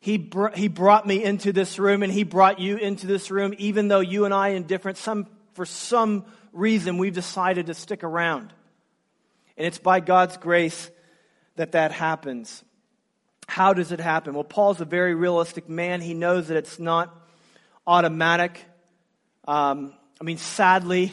he, 0.00 0.18
br- 0.18 0.54
he 0.54 0.68
brought 0.68 1.06
me 1.06 1.22
into 1.22 1.52
this 1.52 1.78
room, 1.78 2.02
and 2.02 2.12
He 2.12 2.24
brought 2.24 2.58
you 2.58 2.76
into 2.76 3.06
this 3.06 3.30
room, 3.30 3.54
even 3.58 3.88
though 3.88 4.00
you 4.00 4.24
and 4.24 4.34
I, 4.34 4.48
in 4.48 4.64
different, 4.64 4.98
some, 4.98 5.26
for 5.54 5.64
some 5.64 6.24
reason, 6.52 6.98
we've 6.98 7.14
decided 7.14 7.66
to 7.66 7.74
stick 7.74 8.02
around. 8.02 8.52
And 9.56 9.66
it's 9.66 9.78
by 9.78 10.00
God's 10.00 10.36
grace 10.36 10.90
that 11.56 11.72
that 11.72 11.92
happens. 11.92 12.64
How 13.52 13.74
does 13.74 13.92
it 13.92 14.00
happen? 14.00 14.32
Well, 14.32 14.44
Paul's 14.44 14.80
a 14.80 14.86
very 14.86 15.14
realistic 15.14 15.68
man. 15.68 16.00
He 16.00 16.14
knows 16.14 16.48
that 16.48 16.56
it's 16.56 16.78
not 16.78 17.14
automatic. 17.86 18.64
Um, 19.46 19.92
I 20.18 20.24
mean, 20.24 20.38
sadly, 20.38 21.12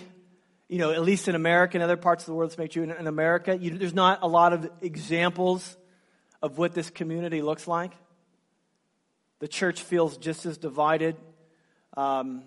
you 0.70 0.78
know, 0.78 0.92
at 0.92 1.02
least 1.02 1.28
in 1.28 1.36
America 1.36 1.76
and 1.76 1.84
other 1.84 1.98
parts 1.98 2.24
of 2.24 2.28
the 2.28 2.36
world, 2.36 2.58
made 2.58 2.72
true 2.72 2.84
in, 2.84 2.92
in 2.92 3.08
America, 3.08 3.58
you, 3.58 3.78
there's 3.78 3.94
not 3.94 4.20
a 4.22 4.28
lot 4.30 4.54
of 4.54 4.72
examples 4.80 5.76
of 6.42 6.58
what 6.58 6.74
this 6.74 6.90
community 6.90 7.42
looks 7.42 7.68
like. 7.68 7.92
The 9.40 9.50
church 9.50 9.82
feels 9.82 10.18
just 10.18 10.46
as 10.46 10.58
divided 10.58 11.18
um, 11.98 12.44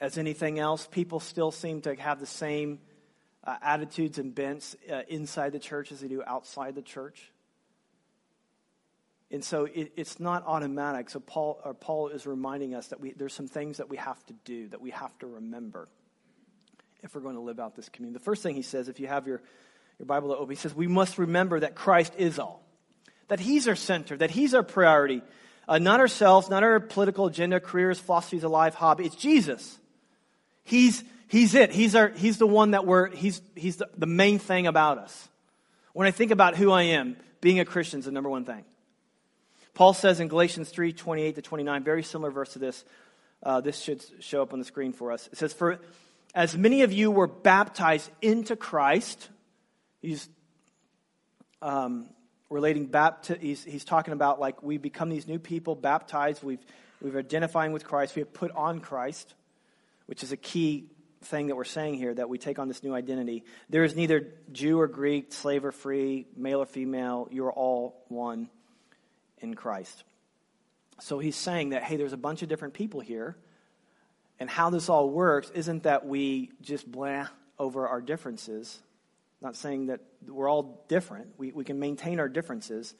as 0.00 0.18
anything 0.18 0.58
else. 0.58 0.88
People 0.90 1.20
still 1.20 1.52
seem 1.52 1.80
to 1.82 1.94
have 1.94 2.18
the 2.18 2.26
same 2.26 2.80
uh, 3.44 3.54
attitudes 3.62 4.18
and 4.18 4.34
bents 4.34 4.74
uh, 4.92 5.02
inside 5.06 5.52
the 5.52 5.60
church 5.60 5.92
as 5.92 6.00
they 6.00 6.08
do 6.08 6.24
outside 6.26 6.74
the 6.74 6.82
church. 6.82 7.31
And 9.32 9.42
so 9.42 9.64
it, 9.64 9.92
it's 9.96 10.20
not 10.20 10.44
automatic. 10.46 11.08
So 11.08 11.18
Paul, 11.18 11.54
Paul 11.80 12.08
is 12.08 12.26
reminding 12.26 12.74
us 12.74 12.88
that 12.88 13.00
we, 13.00 13.12
there's 13.12 13.32
some 13.32 13.48
things 13.48 13.78
that 13.78 13.88
we 13.88 13.96
have 13.96 14.24
to 14.26 14.34
do, 14.44 14.68
that 14.68 14.80
we 14.82 14.90
have 14.90 15.18
to 15.20 15.26
remember 15.26 15.88
if 17.02 17.14
we're 17.14 17.22
going 17.22 17.36
to 17.36 17.40
live 17.40 17.58
out 17.58 17.74
this 17.74 17.88
community. 17.88 18.18
The 18.18 18.24
first 18.24 18.42
thing 18.42 18.54
he 18.54 18.62
says, 18.62 18.88
if 18.88 19.00
you 19.00 19.06
have 19.06 19.26
your, 19.26 19.40
your 19.98 20.06
Bible 20.06 20.32
open, 20.32 20.50
he 20.50 20.56
says, 20.56 20.74
we 20.74 20.86
must 20.86 21.16
remember 21.16 21.58
that 21.60 21.74
Christ 21.74 22.12
is 22.18 22.38
all, 22.38 22.62
that 23.28 23.40
he's 23.40 23.66
our 23.66 23.74
center, 23.74 24.16
that 24.18 24.30
he's 24.30 24.54
our 24.54 24.62
priority. 24.62 25.22
Uh, 25.66 25.78
not 25.78 26.00
ourselves, 26.00 26.50
not 26.50 26.62
our 26.62 26.80
political 26.80 27.26
agenda, 27.26 27.60
careers, 27.60 27.98
philosophies, 27.98 28.42
a 28.42 28.48
life, 28.48 28.74
hobby. 28.74 29.04
It's 29.06 29.16
Jesus. 29.16 29.78
He's, 30.64 31.04
he's 31.28 31.54
it. 31.54 31.72
He's, 31.72 31.94
our, 31.94 32.08
he's 32.08 32.36
the 32.36 32.48
one 32.48 32.72
that 32.72 32.84
we're, 32.84 33.08
he's, 33.08 33.40
he's 33.54 33.76
the, 33.76 33.88
the 33.96 34.06
main 34.06 34.40
thing 34.40 34.66
about 34.66 34.98
us. 34.98 35.28
When 35.92 36.06
I 36.06 36.10
think 36.10 36.32
about 36.32 36.56
who 36.56 36.72
I 36.72 36.82
am, 36.82 37.16
being 37.40 37.60
a 37.60 37.64
Christian 37.64 38.00
is 38.00 38.06
the 38.06 38.12
number 38.12 38.28
one 38.28 38.44
thing. 38.44 38.64
Paul 39.74 39.94
says 39.94 40.20
in 40.20 40.28
Galatians 40.28 40.68
3 40.68 40.92
28 40.92 41.34
to 41.36 41.42
29, 41.42 41.84
very 41.84 42.02
similar 42.02 42.30
verse 42.30 42.52
to 42.52 42.58
this. 42.58 42.84
Uh, 43.42 43.60
this 43.60 43.80
should 43.80 44.04
show 44.20 44.42
up 44.42 44.52
on 44.52 44.58
the 44.58 44.64
screen 44.64 44.92
for 44.92 45.10
us. 45.10 45.28
It 45.32 45.38
says, 45.38 45.52
For 45.52 45.80
as 46.34 46.56
many 46.56 46.82
of 46.82 46.92
you 46.92 47.10
were 47.10 47.26
baptized 47.26 48.10
into 48.20 48.54
Christ, 48.54 49.28
he's 50.00 50.28
um, 51.60 52.08
relating 52.50 52.88
bapti- 52.88 53.40
he's, 53.40 53.64
he's 53.64 53.84
talking 53.84 54.12
about 54.12 54.38
like 54.38 54.62
we 54.62 54.78
become 54.78 55.08
these 55.08 55.26
new 55.26 55.38
people, 55.38 55.74
baptized, 55.74 56.44
we've, 56.44 56.64
we've 57.00 57.16
identifying 57.16 57.72
with 57.72 57.84
Christ, 57.84 58.14
we 58.14 58.20
have 58.20 58.32
put 58.32 58.52
on 58.52 58.80
Christ, 58.80 59.34
which 60.06 60.22
is 60.22 60.30
a 60.30 60.36
key 60.36 60.86
thing 61.22 61.48
that 61.48 61.56
we're 61.56 61.64
saying 61.64 61.94
here 61.94 62.14
that 62.14 62.28
we 62.28 62.38
take 62.38 62.58
on 62.58 62.68
this 62.68 62.82
new 62.82 62.94
identity. 62.94 63.44
There 63.70 63.84
is 63.84 63.96
neither 63.96 64.32
Jew 64.52 64.80
or 64.80 64.88
Greek, 64.88 65.32
slave 65.32 65.64
or 65.64 65.72
free, 65.72 66.26
male 66.36 66.60
or 66.60 66.66
female, 66.66 67.28
you 67.30 67.46
are 67.46 67.52
all 67.52 68.04
one 68.08 68.48
in 69.42 69.54
Christ. 69.54 70.04
So 71.00 71.18
he's 71.18 71.36
saying 71.36 71.70
that, 71.70 71.82
hey, 71.82 71.96
there's 71.96 72.12
a 72.12 72.18
bunch 72.18 72.42
of 72.42 72.48
different 72.48 72.74
people 72.74 73.00
here. 73.00 73.36
And 74.38 74.48
how 74.48 74.70
this 74.70 74.88
all 74.88 75.10
works 75.10 75.50
isn't 75.50 75.84
that 75.84 76.06
we 76.06 76.50
just 76.60 76.90
blah 76.90 77.28
over 77.58 77.86
our 77.88 78.00
differences. 78.00 78.80
Not 79.40 79.56
saying 79.56 79.86
that 79.86 80.00
we're 80.26 80.48
all 80.48 80.84
different. 80.88 81.28
We, 81.38 81.52
we 81.52 81.64
can 81.64 81.78
maintain 81.78 82.20
our 82.20 82.28
differences. 82.28 82.94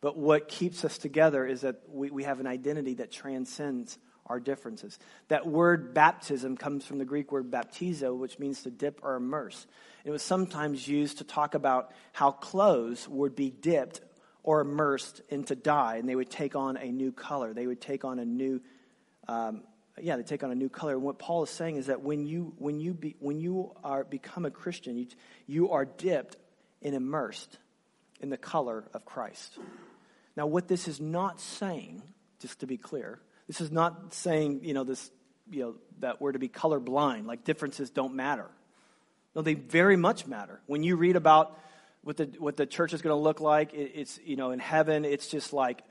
But 0.00 0.16
what 0.16 0.48
keeps 0.48 0.84
us 0.84 0.98
together 0.98 1.46
is 1.46 1.62
that 1.62 1.82
we, 1.88 2.10
we 2.10 2.24
have 2.24 2.40
an 2.40 2.46
identity 2.46 2.94
that 2.94 3.12
transcends 3.12 3.98
our 4.26 4.40
differences. 4.40 4.98
That 5.28 5.46
word 5.46 5.94
baptism 5.94 6.56
comes 6.56 6.84
from 6.84 6.98
the 6.98 7.04
Greek 7.04 7.32
word 7.32 7.50
baptizo, 7.50 8.16
which 8.16 8.38
means 8.38 8.62
to 8.62 8.70
dip 8.70 9.00
or 9.02 9.16
immerse. 9.16 9.66
It 10.04 10.10
was 10.10 10.22
sometimes 10.22 10.86
used 10.86 11.18
to 11.18 11.24
talk 11.24 11.54
about 11.54 11.92
how 12.12 12.30
clothes 12.30 13.08
would 13.08 13.36
be 13.36 13.50
dipped 13.50 14.00
or 14.42 14.60
immersed 14.60 15.20
into 15.28 15.54
dye, 15.54 15.96
and 15.96 16.08
they 16.08 16.16
would 16.16 16.30
take 16.30 16.56
on 16.56 16.76
a 16.76 16.90
new 16.90 17.12
color. 17.12 17.54
They 17.54 17.66
would 17.66 17.80
take 17.80 18.04
on 18.04 18.18
a 18.18 18.24
new, 18.24 18.60
um, 19.28 19.62
yeah, 20.00 20.16
they 20.16 20.22
take 20.22 20.42
on 20.42 20.50
a 20.50 20.54
new 20.54 20.68
color. 20.68 20.94
And 20.94 21.02
what 21.02 21.18
Paul 21.18 21.44
is 21.44 21.50
saying 21.50 21.76
is 21.76 21.86
that 21.86 22.02
when 22.02 22.26
you 22.26 22.54
when 22.58 22.80
you 22.80 22.94
be, 22.94 23.16
when 23.20 23.38
you 23.40 23.72
are 23.84 24.04
become 24.04 24.44
a 24.44 24.50
Christian, 24.50 24.96
you, 24.96 25.06
you 25.46 25.70
are 25.70 25.84
dipped 25.84 26.36
and 26.82 26.94
immersed 26.94 27.58
in 28.20 28.30
the 28.30 28.36
color 28.36 28.84
of 28.94 29.04
Christ. 29.04 29.58
Now, 30.36 30.46
what 30.46 30.66
this 30.66 30.88
is 30.88 31.00
not 31.00 31.40
saying, 31.40 32.02
just 32.40 32.60
to 32.60 32.66
be 32.66 32.76
clear, 32.76 33.20
this 33.46 33.60
is 33.60 33.70
not 33.70 34.14
saying 34.14 34.60
you 34.64 34.74
know 34.74 34.84
this 34.84 35.10
you 35.50 35.62
know 35.62 35.74
that 36.00 36.20
we're 36.20 36.32
to 36.32 36.38
be 36.38 36.48
colorblind, 36.48 37.26
like 37.26 37.44
differences 37.44 37.90
don't 37.90 38.14
matter. 38.14 38.48
No, 39.34 39.42
they 39.42 39.54
very 39.54 39.96
much 39.96 40.26
matter. 40.26 40.60
When 40.66 40.82
you 40.82 40.96
read 40.96 41.16
about 41.16 41.58
what 42.02 42.16
the, 42.16 42.24
what 42.38 42.56
the 42.56 42.66
church 42.66 42.92
is 42.92 43.02
going 43.02 43.16
to 43.16 43.22
look 43.22 43.40
like. 43.40 43.74
It, 43.74 43.92
it's, 43.94 44.18
you 44.24 44.36
know, 44.36 44.50
in 44.50 44.58
heaven, 44.58 45.04
it's 45.04 45.28
just 45.28 45.52
like 45.52 45.82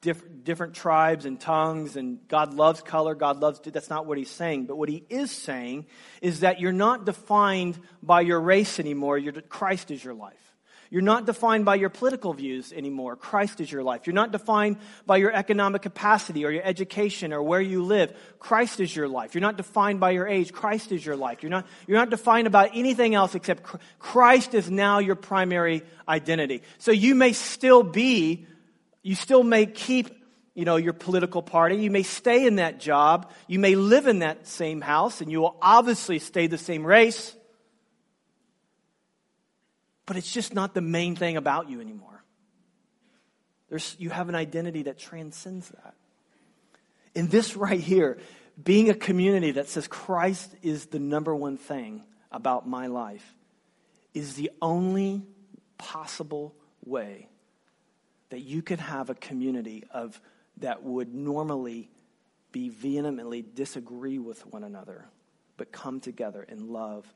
diff- 0.00 0.24
different 0.44 0.74
tribes 0.74 1.24
and 1.24 1.40
tongues, 1.40 1.96
and 1.96 2.18
God 2.28 2.54
loves 2.54 2.80
color. 2.82 3.14
God 3.14 3.40
loves, 3.40 3.60
that's 3.60 3.90
not 3.90 4.06
what 4.06 4.18
he's 4.18 4.30
saying. 4.30 4.66
But 4.66 4.76
what 4.76 4.88
he 4.88 5.04
is 5.08 5.30
saying 5.30 5.86
is 6.22 6.40
that 6.40 6.60
you're 6.60 6.72
not 6.72 7.04
defined 7.04 7.78
by 8.02 8.22
your 8.22 8.40
race 8.40 8.78
anymore. 8.78 9.18
You're, 9.18 9.40
Christ 9.42 9.90
is 9.90 10.02
your 10.02 10.14
life. 10.14 10.45
You're 10.90 11.02
not 11.02 11.26
defined 11.26 11.64
by 11.64 11.76
your 11.76 11.88
political 11.88 12.32
views 12.32 12.72
anymore. 12.72 13.16
Christ 13.16 13.60
is 13.60 13.70
your 13.70 13.82
life. 13.82 14.06
You're 14.06 14.14
not 14.14 14.32
defined 14.32 14.76
by 15.04 15.16
your 15.16 15.32
economic 15.32 15.82
capacity 15.82 16.44
or 16.44 16.50
your 16.50 16.62
education 16.64 17.32
or 17.32 17.42
where 17.42 17.60
you 17.60 17.82
live. 17.82 18.16
Christ 18.38 18.80
is 18.80 18.94
your 18.94 19.08
life. 19.08 19.34
You're 19.34 19.42
not 19.42 19.56
defined 19.56 20.00
by 20.00 20.12
your 20.12 20.26
age. 20.26 20.52
Christ 20.52 20.92
is 20.92 21.04
your 21.04 21.16
life. 21.16 21.42
You're 21.42 21.50
not, 21.50 21.66
you're 21.86 21.98
not 21.98 22.10
defined 22.10 22.46
about 22.46 22.70
anything 22.74 23.14
else 23.14 23.34
except 23.34 23.62
Christ 23.98 24.54
is 24.54 24.70
now 24.70 24.98
your 24.98 25.16
primary 25.16 25.82
identity. 26.08 26.62
So 26.78 26.92
you 26.92 27.14
may 27.14 27.32
still 27.32 27.82
be, 27.82 28.46
you 29.02 29.14
still 29.14 29.42
may 29.42 29.66
keep 29.66 30.10
you 30.54 30.64
know, 30.64 30.76
your 30.76 30.94
political 30.94 31.42
party. 31.42 31.76
You 31.76 31.90
may 31.90 32.02
stay 32.02 32.46
in 32.46 32.56
that 32.56 32.80
job. 32.80 33.30
You 33.46 33.58
may 33.58 33.74
live 33.74 34.06
in 34.06 34.20
that 34.20 34.46
same 34.46 34.80
house, 34.80 35.20
and 35.20 35.30
you 35.30 35.42
will 35.42 35.54
obviously 35.60 36.18
stay 36.18 36.46
the 36.46 36.56
same 36.56 36.84
race 36.84 37.35
but 40.06 40.16
it's 40.16 40.32
just 40.32 40.54
not 40.54 40.72
the 40.72 40.80
main 40.80 41.16
thing 41.16 41.36
about 41.36 41.68
you 41.68 41.80
anymore. 41.80 42.22
There's, 43.68 43.96
you 43.98 44.10
have 44.10 44.28
an 44.28 44.36
identity 44.36 44.84
that 44.84 44.98
transcends 44.98 45.68
that. 45.70 45.94
In 47.14 47.28
this 47.28 47.56
right 47.56 47.80
here, 47.80 48.18
being 48.62 48.88
a 48.88 48.94
community 48.94 49.52
that 49.52 49.68
says 49.68 49.88
Christ 49.88 50.54
is 50.62 50.86
the 50.86 51.00
number 51.00 51.34
one 51.34 51.56
thing 51.56 52.04
about 52.30 52.68
my 52.68 52.86
life 52.86 53.34
is 54.14 54.34
the 54.34 54.50
only 54.62 55.22
possible 55.78 56.54
way 56.84 57.28
that 58.30 58.40
you 58.40 58.62
could 58.62 58.80
have 58.80 59.10
a 59.10 59.14
community 59.14 59.84
of 59.90 60.20
that 60.58 60.82
would 60.82 61.14
normally 61.14 61.90
be 62.52 62.68
vehemently 62.68 63.42
disagree 63.42 64.18
with 64.18 64.46
one 64.46 64.64
another, 64.64 65.06
but 65.56 65.72
come 65.72 66.00
together 66.00 66.42
in 66.42 66.72
love 66.72 67.06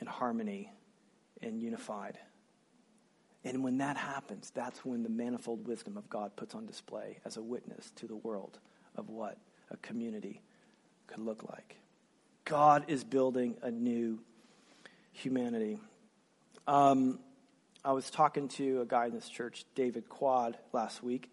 and 0.00 0.08
harmony 0.08 0.70
and 1.42 1.60
unified. 1.60 2.18
And 3.44 3.62
when 3.62 3.78
that 3.78 3.96
happens, 3.96 4.50
that's 4.54 4.84
when 4.84 5.02
the 5.02 5.08
manifold 5.10 5.66
wisdom 5.66 5.96
of 5.96 6.08
God 6.08 6.34
puts 6.34 6.54
on 6.54 6.64
display 6.64 7.18
as 7.24 7.36
a 7.36 7.42
witness 7.42 7.90
to 7.96 8.06
the 8.06 8.16
world 8.16 8.58
of 8.96 9.10
what 9.10 9.36
a 9.70 9.76
community 9.78 10.40
could 11.06 11.20
look 11.20 11.44
like. 11.50 11.76
God 12.44 12.84
is 12.88 13.04
building 13.04 13.56
a 13.62 13.70
new 13.70 14.20
humanity. 15.12 15.78
Um, 16.66 17.18
I 17.84 17.92
was 17.92 18.08
talking 18.10 18.48
to 18.48 18.80
a 18.80 18.86
guy 18.86 19.06
in 19.06 19.12
this 19.12 19.28
church, 19.28 19.64
David 19.74 20.08
Quad, 20.08 20.56
last 20.72 21.02
week. 21.02 21.30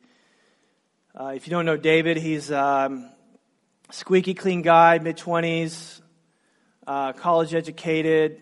Uh, 1.18 1.34
if 1.36 1.48
you 1.48 1.52
don't 1.52 1.66
know 1.66 1.78
David, 1.78 2.18
he's 2.18 2.52
um, 2.52 3.10
squeaky 3.90 4.34
clean 4.34 4.62
guy, 4.62 5.00
mid 5.00 5.18
20s, 5.18 6.02
uh, 6.88 7.14
college 7.14 7.54
educated, 7.54 8.42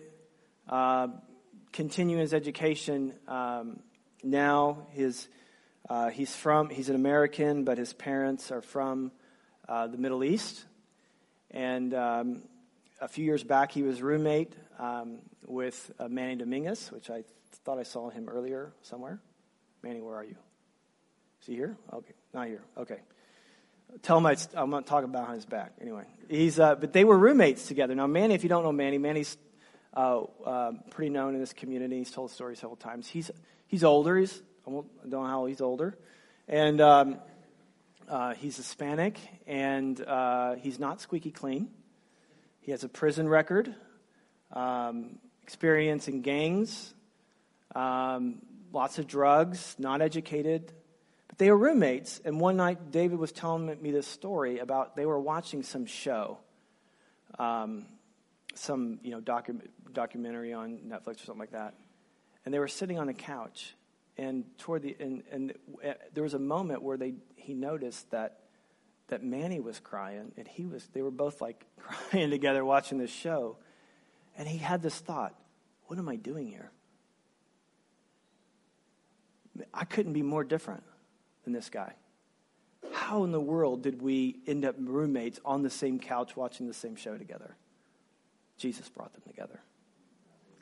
uh, 0.68 1.08
continuing 1.72 2.20
his 2.20 2.34
education 2.34 3.14
um, 3.28 3.80
now. 4.22 4.86
His, 4.90 5.28
uh, 5.88 6.10
he's 6.10 6.34
from, 6.34 6.70
he's 6.70 6.88
an 6.88 6.96
American, 6.96 7.64
but 7.64 7.78
his 7.78 7.92
parents 7.92 8.50
are 8.50 8.62
from 8.62 9.12
uh, 9.68 9.86
the 9.86 9.98
Middle 9.98 10.24
East. 10.24 10.64
And 11.50 11.94
um, 11.94 12.42
a 13.00 13.08
few 13.08 13.24
years 13.24 13.44
back, 13.44 13.72
he 13.72 13.82
was 13.82 14.02
roommate 14.02 14.52
um, 14.78 15.18
with 15.46 15.90
uh, 15.98 16.08
Manny 16.08 16.36
Dominguez, 16.36 16.90
which 16.92 17.10
I 17.10 17.24
thought 17.64 17.78
I 17.78 17.82
saw 17.82 18.10
him 18.10 18.28
earlier 18.28 18.72
somewhere. 18.82 19.20
Manny, 19.82 20.00
where 20.00 20.16
are 20.16 20.24
you? 20.24 20.36
Is 21.40 21.46
he 21.46 21.54
here? 21.54 21.76
Okay, 21.92 22.14
not 22.34 22.46
here. 22.46 22.62
Okay. 22.76 22.98
Tell 24.02 24.18
him 24.18 24.26
I, 24.26 24.36
am 24.54 24.70
not 24.70 24.86
talking 24.86 25.10
behind 25.10 25.34
his 25.34 25.46
back. 25.46 25.72
Anyway, 25.80 26.04
he's 26.28 26.60
uh, 26.60 26.76
but 26.76 26.92
they 26.92 27.04
were 27.04 27.18
roommates 27.18 27.66
together. 27.66 27.94
Now, 27.94 28.06
Manny, 28.06 28.34
if 28.34 28.44
you 28.44 28.48
don't 28.48 28.62
know 28.62 28.72
Manny, 28.72 28.98
Manny's 28.98 29.36
uh, 29.94 30.22
uh, 30.44 30.72
pretty 30.90 31.10
known 31.10 31.34
in 31.34 31.40
this 31.40 31.52
community. 31.52 31.98
He's 31.98 32.10
told 32.10 32.30
the 32.30 32.34
story 32.34 32.56
several 32.56 32.76
times. 32.76 33.08
He's 33.08 33.30
he's 33.66 33.84
older. 33.84 34.16
He's 34.16 34.42
I 34.66 34.70
don't 34.70 35.10
know 35.10 35.24
how 35.24 35.46
he's 35.46 35.60
older, 35.60 35.98
and 36.48 36.80
um, 36.80 37.18
uh, 38.08 38.34
he's 38.34 38.56
Hispanic, 38.56 39.18
and 39.46 40.00
uh, 40.00 40.54
he's 40.56 40.78
not 40.78 41.00
squeaky 41.00 41.30
clean. 41.30 41.68
He 42.60 42.72
has 42.72 42.84
a 42.84 42.88
prison 42.88 43.28
record, 43.28 43.74
um, 44.52 45.18
experience 45.42 46.08
in 46.08 46.20
gangs, 46.20 46.92
um, 47.74 48.42
lots 48.72 48.98
of 48.98 49.06
drugs, 49.06 49.76
not 49.78 50.02
educated. 50.02 50.72
But 51.28 51.38
they 51.38 51.50
were 51.50 51.56
roommates, 51.56 52.20
and 52.24 52.38
one 52.38 52.56
night 52.56 52.90
David 52.90 53.18
was 53.18 53.32
telling 53.32 53.80
me 53.80 53.90
this 53.92 54.06
story 54.06 54.58
about 54.58 54.94
they 54.94 55.06
were 55.06 55.18
watching 55.18 55.62
some 55.62 55.86
show, 55.86 56.38
um, 57.38 57.86
some 58.54 58.98
you 59.02 59.10
know 59.10 59.20
docu- 59.20 59.68
documentary 59.92 60.52
on 60.52 60.78
Netflix 60.86 61.22
or 61.22 61.26
something 61.26 61.40
like 61.40 61.52
that, 61.52 61.74
and 62.44 62.52
they 62.52 62.58
were 62.58 62.68
sitting 62.68 62.98
on 62.98 63.08
a 63.08 63.14
couch, 63.14 63.74
and 64.16 64.44
toward 64.58 64.82
the 64.82 64.96
and, 64.98 65.22
and 65.30 65.54
uh, 65.84 65.92
there 66.14 66.22
was 66.22 66.34
a 66.34 66.38
moment 66.38 66.82
where 66.82 66.96
they 66.96 67.14
he 67.36 67.54
noticed 67.54 68.10
that 68.10 68.40
that 69.08 69.22
Manny 69.22 69.60
was 69.60 69.80
crying, 69.80 70.32
and 70.36 70.46
he 70.46 70.66
was 70.66 70.88
they 70.92 71.02
were 71.02 71.10
both 71.10 71.40
like 71.40 71.66
crying 71.78 72.30
together 72.30 72.64
watching 72.64 72.98
this 72.98 73.10
show, 73.10 73.56
and 74.36 74.48
he 74.48 74.58
had 74.58 74.82
this 74.82 74.98
thought, 74.98 75.34
"What 75.86 75.98
am 75.98 76.08
I 76.08 76.16
doing 76.16 76.48
here?" 76.48 76.70
I 79.74 79.84
couldn't 79.84 80.12
be 80.12 80.22
more 80.22 80.44
different 80.44 80.84
than 81.44 81.52
this 81.52 81.68
guy. 81.68 81.94
How 82.92 83.24
in 83.24 83.32
the 83.32 83.40
world 83.40 83.82
did 83.82 84.00
we 84.00 84.36
end 84.46 84.64
up 84.64 84.74
roommates 84.78 85.38
on 85.44 85.62
the 85.62 85.70
same 85.70 85.98
couch 85.98 86.36
watching 86.36 86.66
the 86.66 86.74
same 86.74 86.96
show 86.96 87.16
together? 87.18 87.56
Jesus 88.60 88.88
brought 88.90 89.12
them 89.14 89.22
together. 89.26 89.58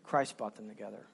Christ 0.04 0.36
brought 0.36 0.54
them 0.54 0.68
together. 0.68 1.04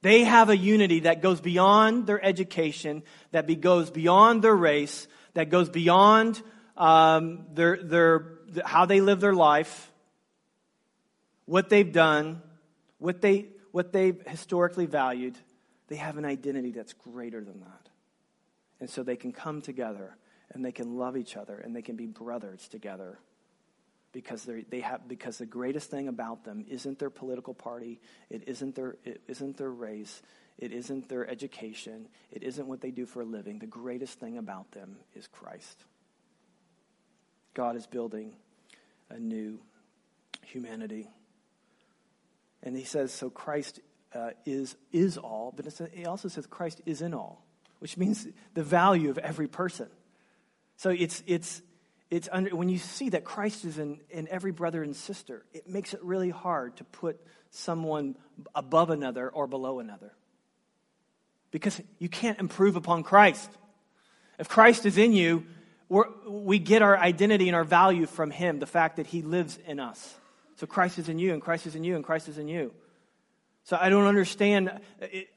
They 0.00 0.22
have 0.22 0.48
a 0.48 0.56
unity 0.56 1.00
that 1.00 1.20
goes 1.20 1.40
beyond 1.40 2.06
their 2.06 2.24
education, 2.24 3.02
that 3.32 3.46
be, 3.46 3.56
goes 3.56 3.90
beyond 3.90 4.42
their 4.42 4.54
race, 4.54 5.08
that 5.34 5.50
goes 5.50 5.68
beyond 5.68 6.40
um, 6.76 7.46
their, 7.52 7.82
their, 7.82 8.38
how 8.64 8.86
they 8.86 9.00
live 9.00 9.20
their 9.20 9.34
life, 9.34 9.92
what 11.44 11.68
they've 11.68 11.92
done, 11.92 12.40
what, 12.98 13.20
they, 13.20 13.48
what 13.72 13.92
they've 13.92 14.22
historically 14.26 14.86
valued. 14.86 15.36
They 15.88 15.96
have 15.96 16.16
an 16.16 16.24
identity 16.24 16.70
that's 16.70 16.92
greater 16.92 17.42
than 17.42 17.60
that. 17.60 17.88
And 18.78 18.88
so 18.88 19.02
they 19.02 19.16
can 19.16 19.32
come 19.32 19.60
together 19.60 20.16
and 20.52 20.64
they 20.64 20.72
can 20.72 20.96
love 20.96 21.16
each 21.16 21.36
other 21.36 21.58
and 21.58 21.74
they 21.74 21.82
can 21.82 21.96
be 21.96 22.06
brothers 22.06 22.68
together 22.68 23.18
because 24.12 24.48
they 24.70 24.80
have 24.80 25.06
because 25.06 25.38
the 25.38 25.46
greatest 25.46 25.90
thing 25.90 26.08
about 26.08 26.44
them 26.44 26.64
isn't 26.68 26.98
their 26.98 27.10
political 27.10 27.54
party, 27.54 28.00
it 28.28 28.48
isn't 28.48 28.74
their 28.74 28.96
it 29.04 29.20
isn't 29.28 29.56
their 29.56 29.70
race, 29.70 30.22
it 30.58 30.72
isn't 30.72 31.08
their 31.08 31.28
education, 31.28 32.08
it 32.30 32.42
isn't 32.42 32.66
what 32.66 32.80
they 32.80 32.90
do 32.90 33.06
for 33.06 33.22
a 33.22 33.24
living. 33.24 33.58
The 33.58 33.66
greatest 33.66 34.18
thing 34.18 34.38
about 34.38 34.72
them 34.72 34.96
is 35.14 35.26
Christ. 35.26 35.84
God 37.54 37.76
is 37.76 37.86
building 37.86 38.34
a 39.08 39.18
new 39.18 39.60
humanity. 40.46 41.10
And 42.62 42.76
he 42.76 42.84
says, 42.84 43.12
so 43.12 43.30
Christ 43.30 43.80
uh, 44.14 44.30
is, 44.44 44.76
is 44.92 45.16
all, 45.16 45.52
but 45.56 45.66
he 45.92 46.06
also 46.06 46.28
says 46.28 46.46
Christ 46.46 46.80
is 46.86 47.02
in 47.02 47.14
all, 47.14 47.44
which 47.78 47.96
means 47.96 48.26
the 48.54 48.62
value 48.62 49.10
of 49.10 49.18
every 49.18 49.48
person. 49.48 49.88
So 50.76 50.90
it's, 50.90 51.22
it's, 51.26 51.62
it's 52.10 52.28
under, 52.30 52.54
when 52.54 52.68
you 52.68 52.78
see 52.78 53.10
that 53.10 53.24
Christ 53.24 53.64
is 53.64 53.78
in, 53.78 54.00
in 54.10 54.26
every 54.28 54.50
brother 54.50 54.82
and 54.82 54.94
sister, 54.96 55.44
it 55.52 55.68
makes 55.68 55.94
it 55.94 56.02
really 56.02 56.30
hard 56.30 56.76
to 56.78 56.84
put 56.84 57.20
someone 57.50 58.16
above 58.54 58.90
another 58.90 59.28
or 59.28 59.46
below 59.46 59.78
another. 59.78 60.12
Because 61.52 61.80
you 61.98 62.08
can't 62.08 62.38
improve 62.40 62.76
upon 62.76 63.04
Christ. 63.04 63.48
If 64.38 64.48
Christ 64.48 64.86
is 64.86 64.98
in 64.98 65.12
you, 65.12 65.46
we 66.26 66.58
get 66.58 66.82
our 66.82 66.96
identity 66.96 67.48
and 67.48 67.56
our 67.56 67.64
value 67.64 68.06
from 68.06 68.30
Him, 68.30 68.58
the 68.58 68.66
fact 68.66 68.96
that 68.96 69.06
He 69.06 69.22
lives 69.22 69.58
in 69.66 69.78
us. 69.78 70.16
So 70.56 70.66
Christ 70.66 70.98
is 70.98 71.08
in 71.08 71.18
you, 71.18 71.32
and 71.32 71.40
Christ 71.40 71.66
is 71.66 71.74
in 71.74 71.84
you, 71.84 71.96
and 71.96 72.04
Christ 72.04 72.28
is 72.28 72.38
in 72.38 72.48
you. 72.48 72.72
So 73.64 73.76
I 73.80 73.88
don't 73.88 74.06
understand. 74.06 74.80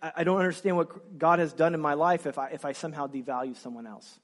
I 0.01 0.23
don't 0.23 0.37
understand 0.37 0.77
what 0.77 1.17
God 1.19 1.39
has 1.39 1.53
done 1.53 1.73
in 1.73 1.79
my 1.79 1.93
life 1.93 2.25
if 2.25 2.37
I, 2.37 2.49
if 2.49 2.65
I 2.65 2.71
somehow 2.71 3.07
devalue 3.07 3.55
someone 3.57 3.85
else 3.85 4.19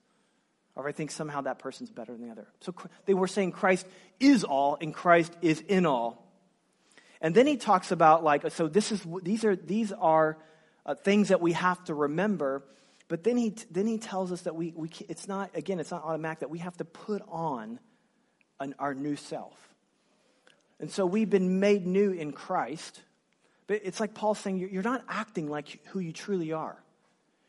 or 0.80 0.88
if 0.88 0.96
I 0.96 0.98
think 0.98 1.12
somehow 1.12 1.42
that 1.42 1.60
person's 1.60 1.92
better 1.92 2.14
than 2.14 2.26
the 2.26 2.32
other. 2.32 2.48
So 2.62 2.74
they 3.06 3.14
were 3.14 3.28
saying 3.28 3.52
Christ 3.52 3.86
is 4.18 4.46
all 4.46 4.78
and 4.80 4.94
Christ 4.94 5.36
is 5.42 5.60
in 5.60 5.86
all. 5.86 6.26
And 7.20 7.36
then 7.36 7.48
he 7.48 7.58
talks 7.58 7.92
about 7.92 8.24
like 8.24 8.50
so 8.52 8.70
this 8.70 8.94
is 8.94 9.06
these 9.22 9.44
are 9.44 9.58
these 9.58 9.92
are 9.92 10.38
uh, 10.86 10.96
things 10.96 11.28
that 11.28 11.42
we 11.42 11.52
have 11.52 11.84
to 11.86 11.94
remember. 11.94 12.64
But 13.10 13.26
then 13.26 13.36
he 13.36 13.56
then 13.70 13.88
he 13.88 13.98
tells 13.98 14.32
us 14.32 14.44
that 14.44 14.56
we, 14.56 14.72
we 14.74 14.90
it's 15.10 15.28
not 15.28 15.52
again 15.54 15.82
it's 15.82 15.92
not 15.92 16.06
automatic 16.06 16.40
that 16.40 16.50
we 16.50 16.60
have 16.60 16.78
to 16.78 16.86
put 16.86 17.22
on 17.28 17.78
an, 18.62 18.74
our 18.80 18.94
new 18.94 19.18
self. 19.18 19.58
And 20.80 20.90
so 20.90 21.06
we've 21.06 21.30
been 21.30 21.60
made 21.60 21.86
new 21.86 22.12
in 22.14 22.32
Christ. 22.32 23.02
But 23.68 23.82
it's 23.84 24.00
like 24.00 24.14
Paul 24.14 24.34
saying 24.34 24.58
you're 24.72 24.82
not 24.82 25.04
acting 25.10 25.50
like 25.50 25.86
who 25.88 26.00
you 26.00 26.14
truly 26.14 26.54
are. 26.54 26.82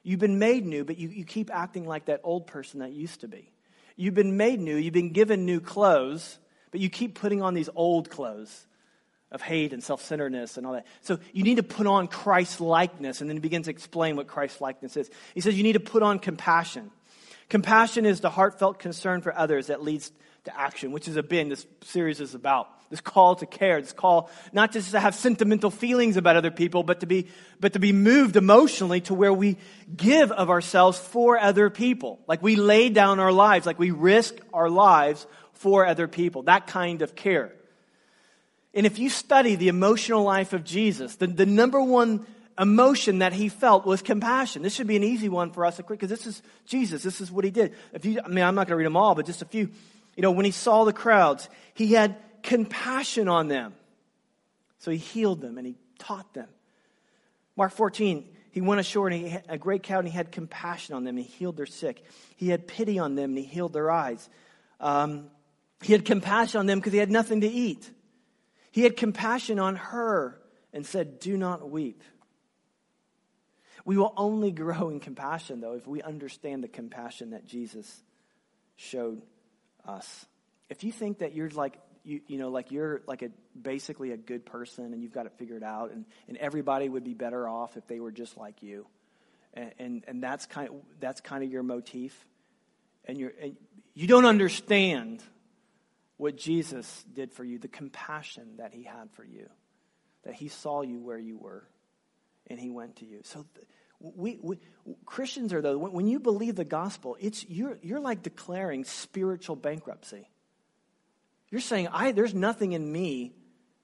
You've 0.02 0.20
been 0.20 0.38
made 0.38 0.66
new, 0.66 0.84
but 0.84 0.98
you, 0.98 1.08
you 1.08 1.24
keep 1.24 1.50
acting 1.54 1.86
like 1.86 2.06
that 2.06 2.20
old 2.24 2.46
person 2.46 2.80
that 2.80 2.92
used 2.92 3.20
to 3.20 3.28
be. 3.28 3.50
You've 3.96 4.14
been 4.14 4.36
made 4.36 4.60
new, 4.60 4.76
you've 4.76 4.94
been 4.94 5.12
given 5.12 5.44
new 5.44 5.60
clothes, 5.60 6.38
but 6.70 6.80
you 6.80 6.88
keep 6.88 7.14
putting 7.14 7.42
on 7.42 7.54
these 7.54 7.68
old 7.74 8.08
clothes 8.08 8.66
of 9.30 9.42
hate 9.42 9.72
and 9.72 9.82
self 9.82 10.02
centeredness 10.02 10.56
and 10.56 10.66
all 10.66 10.72
that. 10.72 10.86
So 11.02 11.18
you 11.32 11.44
need 11.44 11.56
to 11.56 11.62
put 11.62 11.86
on 11.86 12.08
Christ 12.08 12.60
likeness, 12.60 13.20
and 13.20 13.28
then 13.28 13.36
he 13.36 13.40
begins 13.40 13.66
to 13.66 13.70
explain 13.70 14.16
what 14.16 14.26
Christ 14.26 14.60
likeness 14.60 14.96
is. 14.96 15.10
He 15.34 15.40
says 15.40 15.56
you 15.56 15.62
need 15.62 15.74
to 15.74 15.80
put 15.80 16.02
on 16.02 16.18
compassion. 16.18 16.90
Compassion 17.48 18.06
is 18.06 18.20
the 18.20 18.30
heartfelt 18.30 18.78
concern 18.78 19.22
for 19.22 19.36
others 19.36 19.66
that 19.66 19.82
leads 19.82 20.12
to 20.44 20.58
action, 20.58 20.92
which 20.92 21.08
is 21.08 21.16
a 21.16 21.22
been 21.22 21.48
this 21.48 21.66
series 21.82 22.20
is 22.20 22.34
about. 22.34 22.68
This 22.90 23.00
call 23.00 23.36
to 23.36 23.46
care, 23.46 23.80
this 23.80 23.92
call 23.92 24.30
not 24.52 24.72
just 24.72 24.90
to 24.90 25.00
have 25.00 25.14
sentimental 25.14 25.70
feelings 25.70 26.16
about 26.16 26.36
other 26.36 26.50
people, 26.50 26.82
but 26.82 27.00
to 27.00 27.06
be, 27.06 27.28
but 27.60 27.74
to 27.74 27.78
be 27.78 27.92
moved 27.92 28.36
emotionally 28.36 29.00
to 29.02 29.14
where 29.14 29.32
we 29.32 29.58
give 29.96 30.32
of 30.32 30.50
ourselves 30.50 30.98
for 30.98 31.38
other 31.38 31.70
people. 31.70 32.18
Like 32.26 32.42
we 32.42 32.56
lay 32.56 32.88
down 32.88 33.20
our 33.20 33.32
lives, 33.32 33.64
like 33.64 33.78
we 33.78 33.92
risk 33.92 34.34
our 34.52 34.68
lives 34.68 35.26
for 35.52 35.86
other 35.86 36.08
people. 36.08 36.42
That 36.42 36.66
kind 36.66 37.02
of 37.02 37.14
care. 37.14 37.52
And 38.74 38.86
if 38.86 38.98
you 38.98 39.08
study 39.08 39.54
the 39.54 39.68
emotional 39.68 40.24
life 40.24 40.52
of 40.52 40.64
Jesus, 40.64 41.16
the, 41.16 41.26
the 41.28 41.46
number 41.46 41.80
one 41.80 42.26
emotion 42.58 43.20
that 43.20 43.32
he 43.32 43.48
felt 43.48 43.86
was 43.86 44.02
compassion. 44.02 44.62
This 44.62 44.74
should 44.74 44.86
be 44.86 44.96
an 44.96 45.02
easy 45.02 45.28
one 45.28 45.50
for 45.50 45.64
us 45.64 45.80
because 45.88 46.10
this 46.10 46.26
is 46.26 46.42
Jesus. 46.66 47.02
This 47.02 47.20
is 47.20 47.32
what 47.32 47.44
he 47.44 47.50
did. 47.50 47.74
If 47.92 48.04
you, 48.04 48.20
I 48.24 48.28
mean, 48.28 48.44
I'm 48.44 48.54
not 48.54 48.66
going 48.66 48.72
to 48.72 48.76
read 48.76 48.86
them 48.86 48.96
all, 48.96 49.14
but 49.14 49.26
just 49.26 49.42
a 49.42 49.46
few. 49.46 49.70
You 50.20 50.22
know, 50.22 50.32
when 50.32 50.44
he 50.44 50.50
saw 50.50 50.84
the 50.84 50.92
crowds, 50.92 51.48
he 51.72 51.94
had 51.94 52.14
compassion 52.42 53.26
on 53.26 53.48
them. 53.48 53.72
So 54.80 54.90
he 54.90 54.98
healed 54.98 55.40
them 55.40 55.56
and 55.56 55.66
he 55.66 55.76
taught 55.98 56.34
them. 56.34 56.50
Mark 57.56 57.72
14, 57.72 58.28
he 58.50 58.60
went 58.60 58.80
ashore 58.80 59.08
and 59.08 59.16
he 59.16 59.30
had 59.30 59.44
a 59.48 59.56
great 59.56 59.82
crowd 59.82 60.00
and 60.00 60.08
he 60.08 60.12
had 60.12 60.30
compassion 60.30 60.94
on 60.94 61.04
them 61.04 61.16
and 61.16 61.24
he 61.24 61.32
healed 61.32 61.56
their 61.56 61.64
sick. 61.64 62.04
He 62.36 62.50
had 62.50 62.68
pity 62.68 62.98
on 62.98 63.14
them 63.14 63.30
and 63.30 63.38
he 63.38 63.44
healed 63.44 63.72
their 63.72 63.90
eyes. 63.90 64.28
Um, 64.78 65.30
he 65.80 65.94
had 65.94 66.04
compassion 66.04 66.60
on 66.60 66.66
them 66.66 66.80
because 66.80 66.92
he 66.92 66.98
had 66.98 67.10
nothing 67.10 67.40
to 67.40 67.48
eat. 67.48 67.90
He 68.72 68.82
had 68.82 68.98
compassion 68.98 69.58
on 69.58 69.76
her 69.76 70.38
and 70.74 70.84
said, 70.84 71.18
Do 71.18 71.38
not 71.38 71.70
weep. 71.70 72.02
We 73.86 73.96
will 73.96 74.12
only 74.18 74.50
grow 74.50 74.90
in 74.90 75.00
compassion, 75.00 75.62
though, 75.62 75.76
if 75.76 75.86
we 75.86 76.02
understand 76.02 76.62
the 76.62 76.68
compassion 76.68 77.30
that 77.30 77.46
Jesus 77.46 78.02
showed 78.76 79.22
us. 79.86 80.26
If 80.68 80.84
you 80.84 80.92
think 80.92 81.18
that 81.18 81.34
you're 81.34 81.50
like, 81.50 81.78
you, 82.04 82.20
you 82.26 82.38
know, 82.38 82.48
like 82.48 82.70
you're 82.70 83.02
like 83.06 83.22
a 83.22 83.30
basically 83.60 84.12
a 84.12 84.16
good 84.16 84.46
person 84.46 84.92
and 84.92 85.02
you've 85.02 85.12
got 85.12 85.26
it 85.26 85.32
figured 85.38 85.62
out, 85.62 85.92
and, 85.92 86.04
and 86.28 86.36
everybody 86.38 86.88
would 86.88 87.04
be 87.04 87.14
better 87.14 87.48
off 87.48 87.76
if 87.76 87.86
they 87.86 88.00
were 88.00 88.12
just 88.12 88.36
like 88.36 88.62
you, 88.62 88.86
and 89.54 89.72
and, 89.78 90.04
and 90.08 90.22
that's 90.22 90.46
kind 90.46 90.68
of, 90.68 90.76
that's 90.98 91.20
kind 91.20 91.44
of 91.44 91.50
your 91.50 91.62
motif, 91.62 92.14
and 93.04 93.18
you're 93.18 93.32
and 93.42 93.56
you 93.94 94.06
don't 94.06 94.24
understand 94.24 95.22
what 96.16 96.36
Jesus 96.36 97.04
did 97.12 97.32
for 97.32 97.44
you, 97.44 97.58
the 97.58 97.68
compassion 97.68 98.56
that 98.58 98.72
he 98.72 98.82
had 98.82 99.10
for 99.12 99.24
you, 99.24 99.48
that 100.24 100.34
he 100.34 100.48
saw 100.48 100.82
you 100.82 101.00
where 101.00 101.18
you 101.18 101.36
were, 101.36 101.66
and 102.46 102.58
he 102.58 102.70
went 102.70 102.96
to 102.96 103.04
you. 103.04 103.20
So. 103.24 103.44
We, 104.00 104.38
we, 104.42 104.58
Christians 105.04 105.52
are 105.52 105.60
though 105.60 105.76
when 105.76 106.06
you 106.06 106.20
believe 106.20 106.56
the 106.56 106.64
gospel, 106.64 107.16
it's 107.20 107.44
you're 107.48 107.78
you're 107.82 108.00
like 108.00 108.22
declaring 108.22 108.84
spiritual 108.84 109.56
bankruptcy. 109.56 110.26
You're 111.50 111.60
saying, 111.60 111.88
I, 111.88 112.12
there's 112.12 112.32
nothing 112.32 112.72
in 112.72 112.90
me, 112.90 113.32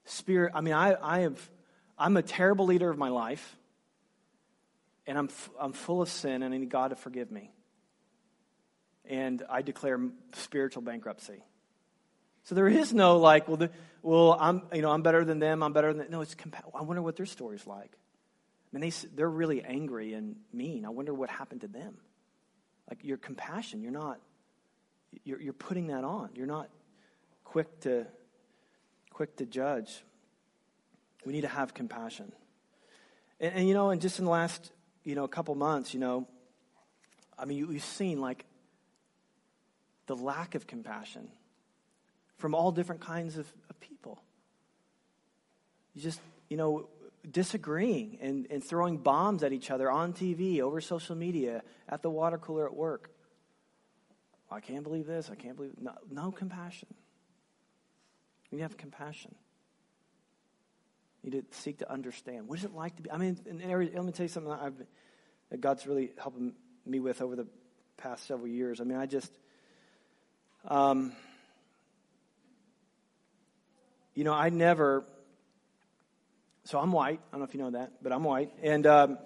spirit. 0.05 0.53
I 0.55 0.61
mean, 0.61 0.73
I, 0.73 0.95
I 1.01 1.19
have, 1.19 1.49
I'm 1.97 2.15
a 2.15 2.21
terrible 2.21 2.65
leader 2.65 2.89
of 2.89 2.97
my 2.97 3.09
life, 3.09 3.57
and 5.05 5.17
I'm, 5.17 5.29
I'm 5.59 5.73
full 5.73 6.01
of 6.01 6.09
sin, 6.09 6.43
and 6.43 6.53
I 6.53 6.57
need 6.57 6.69
God 6.69 6.89
to 6.89 6.95
forgive 6.95 7.29
me. 7.29 7.51
And 9.03 9.43
I 9.49 9.61
declare 9.61 9.99
spiritual 10.33 10.81
bankruptcy. 10.81 11.43
So 12.43 12.55
there 12.55 12.67
is 12.67 12.93
no 12.93 13.17
like, 13.17 13.49
well, 13.49 13.57
the, 13.57 13.69
well, 14.01 14.37
I'm, 14.39 14.61
you 14.73 14.81
know, 14.81 14.91
I'm 14.91 15.01
better 15.01 15.25
than 15.25 15.39
them. 15.39 15.61
I'm 15.61 15.73
better 15.73 15.93
than. 15.93 16.09
No, 16.09 16.21
it's. 16.21 16.35
Compa- 16.35 16.63
I 16.73 16.83
wonder 16.83 17.01
what 17.01 17.17
their 17.17 17.25
story's 17.25 17.67
like. 17.67 17.91
I 18.73 18.77
mean, 18.77 18.89
they, 18.89 19.07
they're 19.15 19.29
really 19.29 19.63
angry 19.63 20.13
and 20.13 20.35
mean. 20.51 20.85
I 20.85 20.89
wonder 20.89 21.13
what 21.13 21.29
happened 21.29 21.61
to 21.61 21.67
them. 21.67 21.97
Like 22.89 23.03
your 23.03 23.17
compassion, 23.17 23.81
you're 23.81 23.91
not. 23.91 24.19
You're, 25.23 25.41
you're 25.41 25.53
putting 25.53 25.87
that 25.87 26.03
on. 26.03 26.29
You're 26.35 26.47
not 26.47 26.69
quick 27.43 27.79
to 27.81 28.05
quick 29.11 29.37
to 29.37 29.45
judge. 29.45 30.03
We 31.25 31.33
need 31.33 31.41
to 31.41 31.47
have 31.47 31.73
compassion. 31.73 32.31
And, 33.39 33.55
and 33.55 33.67
you 33.67 33.73
know, 33.73 33.89
and 33.89 33.99
just 34.01 34.19
in 34.19 34.25
the 34.25 34.31
last, 34.31 34.71
you 35.03 35.15
know, 35.15 35.27
couple 35.27 35.55
months, 35.55 35.93
you 35.93 35.99
know, 35.99 36.27
I 37.39 37.45
mean, 37.45 37.57
you, 37.57 37.71
you've 37.71 37.83
seen 37.83 38.21
like 38.21 38.45
the 40.07 40.15
lack 40.15 40.55
of 40.55 40.67
compassion 40.67 41.29
from 42.37 42.53
all 42.53 42.71
different 42.71 43.01
kinds 43.01 43.37
of, 43.37 43.51
of 43.69 43.79
people. 43.79 44.21
You 45.95 46.01
just, 46.01 46.19
you 46.49 46.57
know, 46.57 46.89
disagreeing 47.29 48.17
and, 48.21 48.47
and 48.49 48.63
throwing 48.63 48.97
bombs 48.97 49.43
at 49.43 49.51
each 49.51 49.69
other 49.69 49.89
on 49.91 50.13
TV, 50.13 50.61
over 50.61 50.81
social 50.81 51.15
media, 51.15 51.63
at 51.89 52.01
the 52.01 52.09
water 52.09 52.37
cooler 52.37 52.65
at 52.65 52.75
work. 52.75 53.11
I 54.49 54.59
can't 54.61 54.83
believe 54.83 55.05
this. 55.05 55.29
I 55.31 55.35
can't 55.35 55.55
believe 55.55 55.73
no, 55.79 55.91
no 56.09 56.31
compassion. 56.31 56.87
You 58.51 58.59
have 58.59 58.77
compassion. 58.77 59.35
You 61.21 61.31
need 61.31 61.51
to 61.51 61.57
seek 61.57 61.79
to 61.79 61.91
understand. 61.91 62.47
What 62.47 62.59
is 62.59 62.65
it 62.65 62.73
like 62.73 62.95
to 62.95 63.01
be? 63.01 63.11
I 63.11 63.17
mean, 63.17 63.37
let 63.45 64.05
me 64.05 64.11
tell 64.13 64.23
you 64.23 64.29
something 64.29 64.51
that, 64.51 64.73
that 65.49 65.61
God's 65.61 65.85
really 65.85 66.11
helping 66.17 66.53
me 66.85 67.01
with 67.01 67.21
over 67.21 67.35
the 67.35 67.47
past 67.97 68.25
several 68.25 68.47
years. 68.47 68.79
I 68.79 68.85
mean, 68.85 68.97
I 68.97 69.05
just, 69.05 69.31
um, 70.65 71.11
you 74.13 74.23
know, 74.23 74.33
I 74.33 74.49
never. 74.49 75.03
So 76.67 76.79
I'm 76.79 76.91
white. 76.91 77.19
I 77.29 77.31
don't 77.31 77.39
know 77.39 77.45
if 77.45 77.53
you 77.53 77.61
know 77.61 77.71
that, 77.71 77.93
but 78.01 78.11
I'm 78.11 78.23
white, 78.23 78.51
and 78.61 78.85
um, 78.85 79.17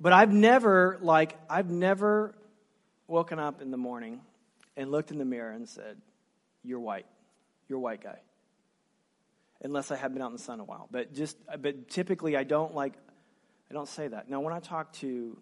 but 0.00 0.12
I've 0.12 0.32
never 0.32 0.98
like 1.00 1.36
I've 1.50 1.70
never 1.70 2.34
woken 3.08 3.38
up 3.38 3.60
in 3.60 3.70
the 3.70 3.76
morning 3.76 4.20
and 4.76 4.90
looked 4.90 5.10
in 5.10 5.18
the 5.18 5.24
mirror 5.24 5.50
and 5.50 5.68
said, 5.68 6.00
"You're 6.62 6.80
white." 6.80 7.06
you're 7.68 7.78
a 7.78 7.80
white 7.80 8.02
guy. 8.02 8.18
Unless 9.62 9.90
I 9.90 9.96
have 9.96 10.12
been 10.12 10.22
out 10.22 10.28
in 10.28 10.36
the 10.36 10.42
sun 10.42 10.60
a 10.60 10.64
while. 10.64 10.88
But 10.90 11.14
just 11.14 11.36
but 11.60 11.88
typically 11.88 12.36
I 12.36 12.44
don't 12.44 12.74
like 12.74 12.94
I 13.70 13.74
don't 13.74 13.88
say 13.88 14.08
that. 14.08 14.28
Now 14.28 14.40
when 14.40 14.52
I 14.52 14.60
talk 14.60 14.92
to 14.94 15.36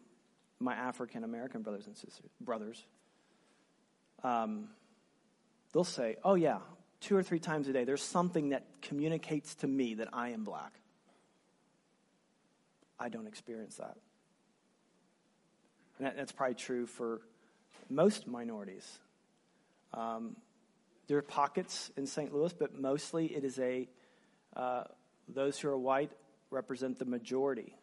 my 0.60 0.74
African 0.74 1.24
American 1.24 1.62
brothers 1.62 1.86
and 1.86 1.96
sisters 1.96 2.30
brothers, 2.40 2.82
um, 4.22 4.68
they'll 5.72 5.84
say, 5.84 6.16
Oh 6.24 6.34
yeah, 6.34 6.58
two 7.04 7.16
or 7.16 7.22
three 7.22 7.38
times 7.38 7.68
a 7.68 7.72
day, 7.72 7.84
there's 7.84 8.02
something 8.02 8.48
that 8.48 8.64
communicates 8.80 9.54
to 9.56 9.66
me 9.66 9.94
that 9.94 10.08
I 10.12 10.30
am 10.30 10.42
black. 10.42 10.72
I 12.98 13.10
don't 13.10 13.26
experience 13.26 13.76
that. 13.76 13.96
And 15.98 16.12
that's 16.16 16.32
probably 16.32 16.54
true 16.54 16.86
for 16.86 17.20
most 17.90 18.26
minorities. 18.26 18.98
Um, 19.92 20.36
there 21.06 21.18
are 21.18 21.22
pockets 21.22 21.90
in 21.96 22.06
St. 22.06 22.34
Louis, 22.34 22.52
but 22.54 22.74
mostly 22.74 23.26
it 23.26 23.44
is 23.44 23.58
a, 23.58 23.86
uh, 24.56 24.84
those 25.28 25.58
who 25.58 25.68
are 25.68 25.76
white 25.76 26.10
represent 26.50 26.98
the 26.98 27.04
majority. 27.04 27.76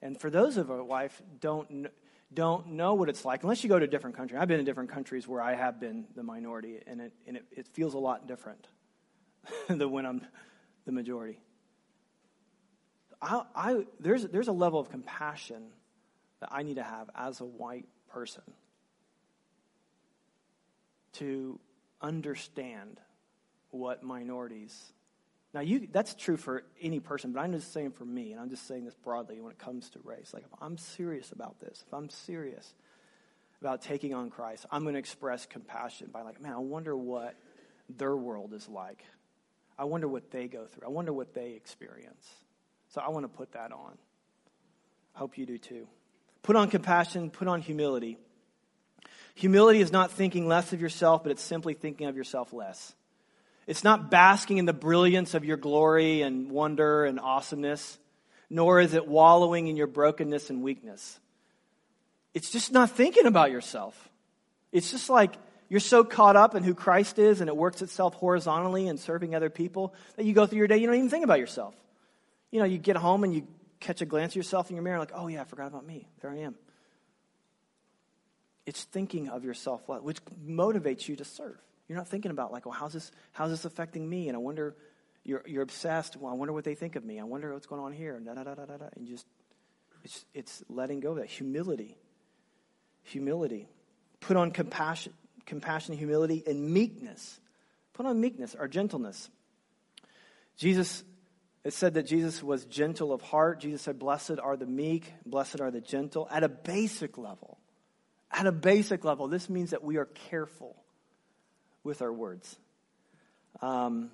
And 0.00 0.18
for 0.18 0.30
those 0.30 0.56
of 0.56 0.70
our 0.70 0.82
wife 0.82 1.20
don't, 1.40 1.88
don't 2.34 2.72
know 2.72 2.94
what 2.94 3.08
it's 3.08 3.24
like, 3.24 3.42
unless 3.42 3.62
you 3.62 3.68
go 3.68 3.78
to 3.78 3.84
a 3.84 3.88
different 3.88 4.16
country. 4.16 4.38
I've 4.38 4.48
been 4.48 4.58
in 4.58 4.64
different 4.64 4.90
countries 4.90 5.26
where 5.26 5.40
I 5.40 5.54
have 5.54 5.80
been 5.80 6.06
the 6.14 6.22
minority, 6.22 6.78
and 6.86 7.00
it, 7.00 7.12
and 7.26 7.36
it, 7.36 7.44
it 7.50 7.68
feels 7.68 7.94
a 7.94 7.98
lot 7.98 8.26
different 8.26 8.66
than 9.68 9.90
when 9.90 10.06
I'm 10.06 10.26
the 10.84 10.92
majority. 10.92 11.38
I, 13.20 13.42
I, 13.54 13.86
there's, 14.00 14.24
there's 14.24 14.48
a 14.48 14.52
level 14.52 14.80
of 14.80 14.90
compassion 14.90 15.70
that 16.40 16.50
I 16.52 16.62
need 16.62 16.76
to 16.76 16.82
have 16.82 17.08
as 17.14 17.40
a 17.40 17.44
white 17.44 17.86
person 18.08 18.42
to 21.14 21.58
understand 22.02 23.00
what 23.70 24.02
minorities. 24.02 24.92
Now, 25.54 25.60
you, 25.60 25.86
that's 25.92 26.16
true 26.16 26.36
for 26.36 26.64
any 26.82 26.98
person, 26.98 27.32
but 27.32 27.38
I'm 27.38 27.52
just 27.52 27.72
saying 27.72 27.92
for 27.92 28.04
me, 28.04 28.32
and 28.32 28.40
I'm 28.40 28.50
just 28.50 28.66
saying 28.66 28.84
this 28.84 28.96
broadly 28.96 29.40
when 29.40 29.52
it 29.52 29.58
comes 29.58 29.88
to 29.90 30.00
race. 30.02 30.34
Like, 30.34 30.42
if 30.42 30.50
I'm 30.60 30.76
serious 30.76 31.30
about 31.30 31.60
this, 31.60 31.84
if 31.86 31.94
I'm 31.94 32.10
serious 32.10 32.74
about 33.60 33.80
taking 33.80 34.12
on 34.14 34.30
Christ, 34.30 34.66
I'm 34.72 34.82
going 34.82 34.94
to 34.94 34.98
express 34.98 35.46
compassion 35.46 36.10
by, 36.12 36.22
like, 36.22 36.42
man, 36.42 36.54
I 36.54 36.58
wonder 36.58 36.96
what 36.96 37.36
their 37.88 38.16
world 38.16 38.52
is 38.52 38.68
like. 38.68 39.04
I 39.78 39.84
wonder 39.84 40.08
what 40.08 40.32
they 40.32 40.48
go 40.48 40.66
through. 40.66 40.88
I 40.88 40.90
wonder 40.90 41.12
what 41.12 41.34
they 41.34 41.52
experience. 41.52 42.28
So 42.88 43.00
I 43.00 43.10
want 43.10 43.24
to 43.24 43.28
put 43.28 43.52
that 43.52 43.70
on. 43.70 43.96
I 45.14 45.20
hope 45.20 45.38
you 45.38 45.46
do 45.46 45.58
too. 45.58 45.86
Put 46.42 46.56
on 46.56 46.68
compassion, 46.68 47.30
put 47.30 47.46
on 47.46 47.60
humility. 47.60 48.18
Humility 49.36 49.80
is 49.80 49.92
not 49.92 50.10
thinking 50.10 50.48
less 50.48 50.72
of 50.72 50.80
yourself, 50.80 51.22
but 51.22 51.30
it's 51.30 51.42
simply 51.42 51.74
thinking 51.74 52.08
of 52.08 52.16
yourself 52.16 52.52
less. 52.52 52.94
It's 53.66 53.84
not 53.84 54.10
basking 54.10 54.58
in 54.58 54.66
the 54.66 54.72
brilliance 54.72 55.34
of 55.34 55.44
your 55.44 55.56
glory 55.56 56.22
and 56.22 56.50
wonder 56.50 57.04
and 57.04 57.18
awesomeness, 57.18 57.98
nor 58.50 58.80
is 58.80 58.94
it 58.94 59.08
wallowing 59.08 59.68
in 59.68 59.76
your 59.76 59.86
brokenness 59.86 60.50
and 60.50 60.62
weakness. 60.62 61.18
It's 62.34 62.50
just 62.50 62.72
not 62.72 62.90
thinking 62.90 63.26
about 63.26 63.50
yourself. 63.50 64.10
It's 64.72 64.90
just 64.90 65.08
like 65.08 65.34
you're 65.68 65.80
so 65.80 66.04
caught 66.04 66.36
up 66.36 66.54
in 66.54 66.62
who 66.62 66.74
Christ 66.74 67.18
is 67.18 67.40
and 67.40 67.48
it 67.48 67.56
works 67.56 67.80
itself 67.80 68.14
horizontally 68.14 68.86
in 68.86 68.98
serving 68.98 69.34
other 69.34 69.50
people 69.50 69.94
that 70.16 70.24
you 70.24 70.34
go 70.34 70.46
through 70.46 70.58
your 70.58 70.68
day, 70.68 70.76
you 70.76 70.86
don't 70.86 70.96
even 70.96 71.10
think 71.10 71.24
about 71.24 71.38
yourself. 71.38 71.74
You 72.50 72.58
know, 72.58 72.66
you 72.66 72.78
get 72.78 72.96
home 72.96 73.24
and 73.24 73.34
you 73.34 73.46
catch 73.80 74.00
a 74.00 74.06
glance 74.06 74.32
of 74.32 74.36
yourself 74.36 74.70
in 74.70 74.76
your 74.76 74.82
mirror, 74.82 74.98
like, 74.98 75.12
oh 75.14 75.28
yeah, 75.28 75.40
I 75.40 75.44
forgot 75.44 75.68
about 75.68 75.86
me. 75.86 76.06
There 76.20 76.30
I 76.30 76.38
am. 76.38 76.54
It's 78.66 78.84
thinking 78.84 79.28
of 79.28 79.44
yourself, 79.44 79.82
which 79.88 80.18
motivates 80.46 81.06
you 81.06 81.16
to 81.16 81.24
serve. 81.24 81.58
You're 81.88 81.98
not 81.98 82.08
thinking 82.08 82.30
about 82.30 82.52
like, 82.52 82.64
well, 82.66 82.74
how's 82.74 82.92
this, 82.92 83.10
how's 83.32 83.50
this 83.50 83.64
affecting 83.64 84.08
me? 84.08 84.28
And 84.28 84.36
I 84.36 84.38
wonder, 84.38 84.74
you're, 85.24 85.42
you're 85.46 85.62
obsessed. 85.62 86.16
Well, 86.16 86.32
I 86.32 86.36
wonder 86.36 86.52
what 86.52 86.64
they 86.64 86.74
think 86.74 86.96
of 86.96 87.04
me. 87.04 87.18
I 87.20 87.24
wonder 87.24 87.52
what's 87.52 87.66
going 87.66 87.82
on 87.82 87.92
here. 87.92 88.18
Da, 88.20 88.34
da, 88.34 88.44
da, 88.44 88.54
da, 88.54 88.64
da, 88.64 88.86
And 88.96 89.06
just, 89.06 89.26
it's, 90.02 90.24
it's 90.34 90.62
letting 90.68 91.00
go 91.00 91.12
of 91.12 91.16
that. 91.16 91.26
Humility. 91.26 91.96
Humility. 93.04 93.68
Put 94.20 94.36
on 94.36 94.50
compassion, 94.50 95.12
compassion, 95.46 95.96
humility, 95.96 96.42
and 96.46 96.70
meekness. 96.70 97.40
Put 97.92 98.06
on 98.06 98.20
meekness 98.20 98.56
or 98.58 98.68
gentleness. 98.68 99.30
Jesus, 100.56 101.04
it 101.64 101.72
said 101.72 101.94
that 101.94 102.04
Jesus 102.04 102.42
was 102.42 102.64
gentle 102.64 103.12
of 103.12 103.20
heart. 103.20 103.60
Jesus 103.60 103.82
said, 103.82 103.98
Blessed 103.98 104.38
are 104.42 104.56
the 104.56 104.66
meek, 104.66 105.12
blessed 105.26 105.60
are 105.60 105.70
the 105.70 105.80
gentle, 105.80 106.28
at 106.30 106.44
a 106.44 106.48
basic 106.48 107.18
level. 107.18 107.58
At 108.30 108.46
a 108.46 108.52
basic 108.52 109.04
level, 109.04 109.28
this 109.28 109.48
means 109.48 109.70
that 109.70 109.84
we 109.84 109.96
are 109.96 110.06
careful 110.06 110.83
with 111.84 112.02
our 112.02 112.12
words. 112.12 112.56
Um, 113.62 114.10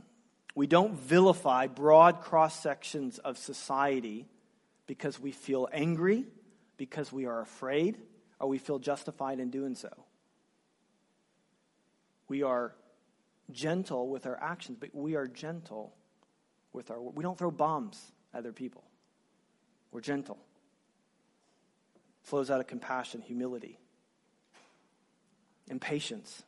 we 0.55 0.67
don't 0.67 0.95
vilify 0.95 1.69
broad 1.69 2.21
cross 2.21 2.59
sections 2.59 3.19
of 3.19 3.39
society 3.39 4.27
because 4.87 5.21
we 5.21 5.31
feel 5.31 5.69
angry, 5.73 6.27
because 6.77 7.13
we 7.13 7.27
are 7.27 7.41
afraid, 7.41 7.97
or 8.41 8.49
we 8.49 8.59
feel 8.59 8.79
justified 8.79 9.39
in 9.39 9.51
doing 9.51 9.77
so. 9.77 9.91
We 12.29 12.43
are 12.43 12.75
gentle 13.53 14.09
with 14.09 14.27
our 14.27 14.39
actions, 14.41 14.79
but 14.81 14.95
we 14.95 15.15
are 15.15 15.27
gentle 15.27 15.95
with 16.73 16.91
our 16.91 17.01
we 17.01 17.23
don't 17.23 17.39
throw 17.39 17.51
bombs 17.51 18.13
at 18.33 18.39
other 18.39 18.53
people. 18.53 18.85
We're 19.93 20.01
gentle. 20.01 20.39
It 22.23 22.29
Flows 22.29 22.51
out 22.51 22.61
of 22.61 22.67
compassion, 22.67 23.21
humility, 23.21 23.79
and 25.69 25.81
patience. 25.81 26.43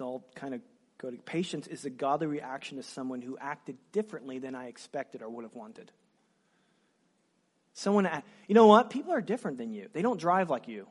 It's 0.00 0.06
all 0.06 0.24
kind 0.34 0.54
of 0.54 0.62
go 0.96 1.10
to 1.10 1.16
patience 1.18 1.66
is 1.66 1.84
a 1.84 1.90
godly 1.90 2.26
reaction 2.26 2.78
to 2.78 2.82
someone 2.82 3.20
who 3.20 3.36
acted 3.36 3.76
differently 3.92 4.38
than 4.38 4.54
I 4.54 4.68
expected 4.68 5.20
or 5.20 5.28
would 5.28 5.42
have 5.42 5.54
wanted. 5.54 5.92
Someone, 7.74 8.08
you 8.48 8.54
know 8.54 8.66
what? 8.66 8.88
People 8.88 9.12
are 9.12 9.20
different 9.20 9.58
than 9.58 9.74
you. 9.74 9.90
They 9.92 10.00
don't 10.00 10.18
drive 10.18 10.48
like 10.48 10.68
you. 10.68 10.86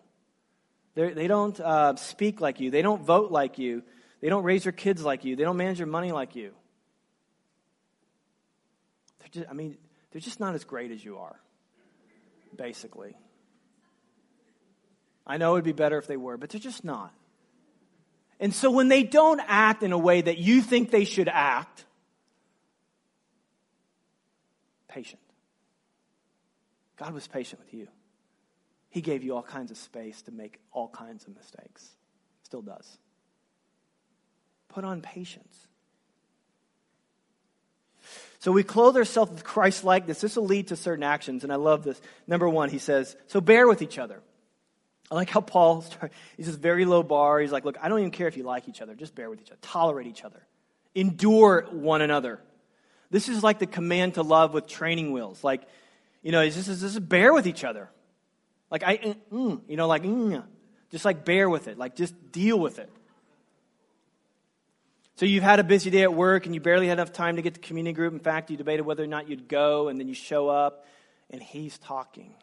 They're, 0.94 1.16
they 1.16 1.24
do 1.24 1.30
not 1.30 1.60
uh, 1.60 1.96
speak 1.96 2.40
like 2.40 2.60
you. 2.60 2.70
They 2.70 2.84
don't 2.84 3.02
vote 3.02 3.32
like 3.32 3.58
you. 3.58 3.82
They 4.22 4.30
don't 4.30 4.44
raise 4.44 4.62
their 4.62 4.74
kids 4.74 5.04
like 5.04 5.26
you. 5.26 5.36
They 5.36 5.44
don't 5.44 5.58
manage 5.58 5.80
your 5.80 5.88
money 5.88 6.12
like 6.12 6.36
you. 6.36 6.54
Just, 9.32 9.50
I 9.50 9.54
mean, 9.54 9.76
they're 10.12 10.22
just 10.22 10.40
not 10.40 10.54
as 10.54 10.66
great 10.66 10.92
as 10.92 11.04
you 11.04 11.18
are, 11.18 11.40
basically. 12.56 13.18
I 15.26 15.38
know 15.38 15.56
it'd 15.56 15.66
be 15.66 15.72
better 15.72 15.98
if 15.98 16.06
they 16.06 16.18
were, 16.18 16.38
but 16.38 16.52
they're 16.52 16.62
just 16.62 16.84
not. 16.84 17.12
And 18.40 18.54
so 18.54 18.72
when 18.72 18.88
they 18.88 19.04
don't 19.04 19.42
act 19.46 19.84
in 19.84 19.92
a 19.92 19.98
way 19.98 20.22
that 20.22 20.38
you 20.38 20.62
think 20.62 20.92
they 20.92 21.04
should 21.04 21.28
act, 21.28 21.86
patient. 24.88 25.22
God 26.98 27.14
was 27.14 27.28
patient 27.28 27.62
with 27.62 27.74
you. 27.74 27.88
He 28.90 29.02
gave 29.02 29.24
you 29.24 29.36
all 29.36 29.44
kinds 29.44 29.72
of 29.72 29.78
space 29.78 30.22
to 30.24 30.32
make 30.32 30.60
all 30.72 30.88
kinds 30.88 31.26
of 31.26 31.36
mistakes. 31.36 31.88
Still 32.44 32.62
does. 32.62 32.98
Put 34.70 34.84
on 34.84 35.02
patience. 35.02 35.68
So 38.40 38.52
we 38.52 38.64
clothe 38.64 38.96
ourselves 38.96 39.32
with 39.32 39.44
Christ 39.44 39.84
likeness. 39.84 40.22
This 40.22 40.38
will 40.38 40.46
lead 40.46 40.70
to 40.70 40.76
certain 40.76 41.04
actions, 41.04 41.44
and 41.44 41.52
I 41.52 41.58
love 41.58 41.84
this. 41.84 42.02
Number 42.26 42.48
one, 42.48 42.70
he 42.70 42.80
says, 42.80 43.16
so 43.28 43.42
bear 43.42 43.68
with 43.68 43.82
each 43.82 44.00
other. 44.00 44.22
I 45.12 45.16
like 45.16 45.30
how 45.30 45.42
Paul, 45.42 45.82
starts, 45.82 46.16
he's 46.38 46.48
this 46.48 46.56
very 46.56 46.86
low 46.86 47.04
bar. 47.04 47.40
He's 47.40 47.52
like, 47.52 47.66
look, 47.66 47.78
I 47.82 47.90
don't 47.90 48.00
even 48.00 48.12
care 48.12 48.28
if 48.28 48.38
you 48.38 48.44
like 48.44 48.68
each 48.68 48.82
other. 48.82 48.96
Just 48.96 49.16
bear 49.16 49.30
with 49.30 49.42
each 49.42 49.50
other. 49.50 49.60
Tolerate 49.62 50.08
each 50.08 50.24
other. 50.24 50.42
Endure 50.96 51.68
one 51.72 52.02
another. 52.02 52.40
This 53.12 53.30
is 53.30 53.44
like 53.44 53.60
the 53.60 53.66
command 53.66 54.16
to 54.16 54.22
love 54.22 54.54
with 54.54 54.68
training 54.68 55.12
wheels. 55.12 55.44
Like, 55.44 55.64
you 56.22 56.32
know, 56.32 56.44
this 56.44 56.68
is, 56.68 56.82
this 56.82 56.94
is 56.94 57.00
bear 57.00 57.34
with 57.34 57.48
each 57.48 57.64
other. 57.64 57.90
Like, 58.70 58.84
I, 58.84 58.98
mm, 58.98 59.16
mm 59.32 59.62
you 59.68 59.78
know, 59.78 59.88
like, 59.88 60.04
mm, 60.04 60.44
just 60.92 61.06
like 61.06 61.26
bear 61.26 61.50
with 61.50 61.68
it. 61.68 61.78
Like, 61.78 61.96
just 61.96 62.32
deal 62.32 62.60
with 62.60 62.78
it. 62.78 62.92
So 65.16 65.26
you've 65.26 65.44
had 65.44 65.60
a 65.60 65.64
busy 65.64 65.90
day 65.90 66.04
at 66.04 66.14
work 66.14 66.46
and 66.46 66.56
you 66.56 66.62
barely 66.62 66.88
had 66.88 66.94
enough 66.94 67.12
time 67.12 67.36
to 67.36 67.42
get 67.42 67.56
to 67.56 67.60
community 67.60 67.94
group. 67.94 68.14
In 68.14 68.20
fact, 68.20 68.52
you 68.52 68.58
debated 68.58 68.84
whether 68.84 69.04
or 69.04 69.08
not 69.08 69.28
you'd 69.28 69.50
go, 69.50 69.90
and 69.90 70.00
then 70.00 70.08
you 70.08 70.14
show 70.14 70.48
up, 70.48 70.86
and 71.30 71.44
he's 71.44 71.78
talking 71.78 72.34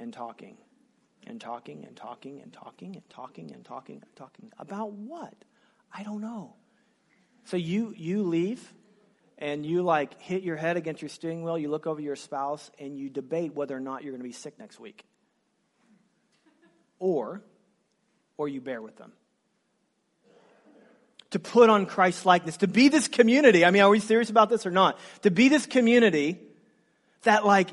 and 0.00 0.12
talking 0.12 0.56
and 1.26 1.40
talking 1.40 1.84
and 1.84 1.96
talking 1.96 2.40
and 2.40 2.52
talking 2.52 2.94
and 2.96 3.08
talking 3.08 3.52
and 3.52 3.64
talking 3.64 3.96
and 3.96 4.16
talking 4.16 4.52
about 4.58 4.92
what? 4.92 5.34
I 5.92 6.02
don't 6.02 6.20
know. 6.20 6.54
So 7.44 7.56
you 7.56 7.94
you 7.96 8.22
leave 8.22 8.72
and 9.38 9.66
you 9.66 9.82
like 9.82 10.20
hit 10.20 10.42
your 10.42 10.56
head 10.56 10.76
against 10.76 11.02
your 11.02 11.08
steering 11.08 11.42
wheel, 11.42 11.58
you 11.58 11.68
look 11.68 11.86
over 11.86 12.00
your 12.00 12.16
spouse 12.16 12.70
and 12.78 12.96
you 12.96 13.10
debate 13.10 13.54
whether 13.54 13.76
or 13.76 13.80
not 13.80 14.02
you're 14.02 14.12
going 14.12 14.22
to 14.22 14.28
be 14.28 14.32
sick 14.32 14.58
next 14.58 14.78
week. 14.78 15.04
Or 16.98 17.42
or 18.36 18.48
you 18.48 18.60
bear 18.60 18.80
with 18.80 18.96
them 18.96 19.12
to 21.32 21.38
put 21.38 21.70
on 21.70 21.86
Christ 21.86 22.26
likeness, 22.26 22.58
to 22.58 22.68
be 22.68 22.88
this 22.88 23.08
community. 23.08 23.64
I 23.64 23.70
mean, 23.70 23.82
are 23.82 23.88
we 23.88 24.00
serious 24.00 24.28
about 24.28 24.50
this 24.50 24.66
or 24.66 24.70
not? 24.70 24.98
To 25.22 25.30
be 25.30 25.48
this 25.48 25.64
community 25.66 26.38
that 27.22 27.44
like, 27.44 27.70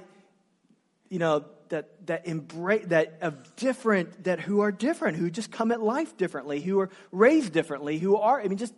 you 1.10 1.20
know, 1.20 1.46
that 1.70 2.08
that 2.08 2.28
embrace 2.28 2.86
that 2.88 3.18
of 3.22 3.56
different 3.56 4.26
that 4.26 4.40
who 4.40 4.62
are 4.62 4.72
different, 4.72 5.18
who 5.18 5.30
just 5.30 5.52
come 5.52 5.72
at 5.72 5.82
life 5.82 6.18
differently, 6.18 6.62
who 6.62 6.80
are 6.80 6.90
raised 7.12 7.54
differently, 7.54 7.98
who 7.98 8.18
are 8.18 8.42
I 8.42 8.48
mean 8.48 8.58
just 8.58 8.74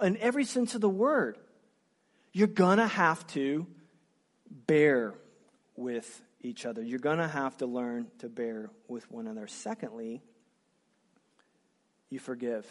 in 0.00 0.16
every 0.18 0.44
sense 0.44 0.74
of 0.74 0.80
the 0.80 0.88
word. 0.88 1.38
You're 2.32 2.48
gonna 2.48 2.88
have 2.88 3.26
to 3.28 3.66
bear 4.66 5.14
with 5.76 6.22
each 6.42 6.66
other. 6.66 6.82
You're 6.82 6.98
gonna 6.98 7.28
have 7.28 7.56
to 7.58 7.66
learn 7.66 8.08
to 8.18 8.28
bear 8.28 8.70
with 8.88 9.10
one 9.10 9.26
another. 9.26 9.46
Secondly, 9.46 10.22
you 12.10 12.18
forgive. 12.18 12.66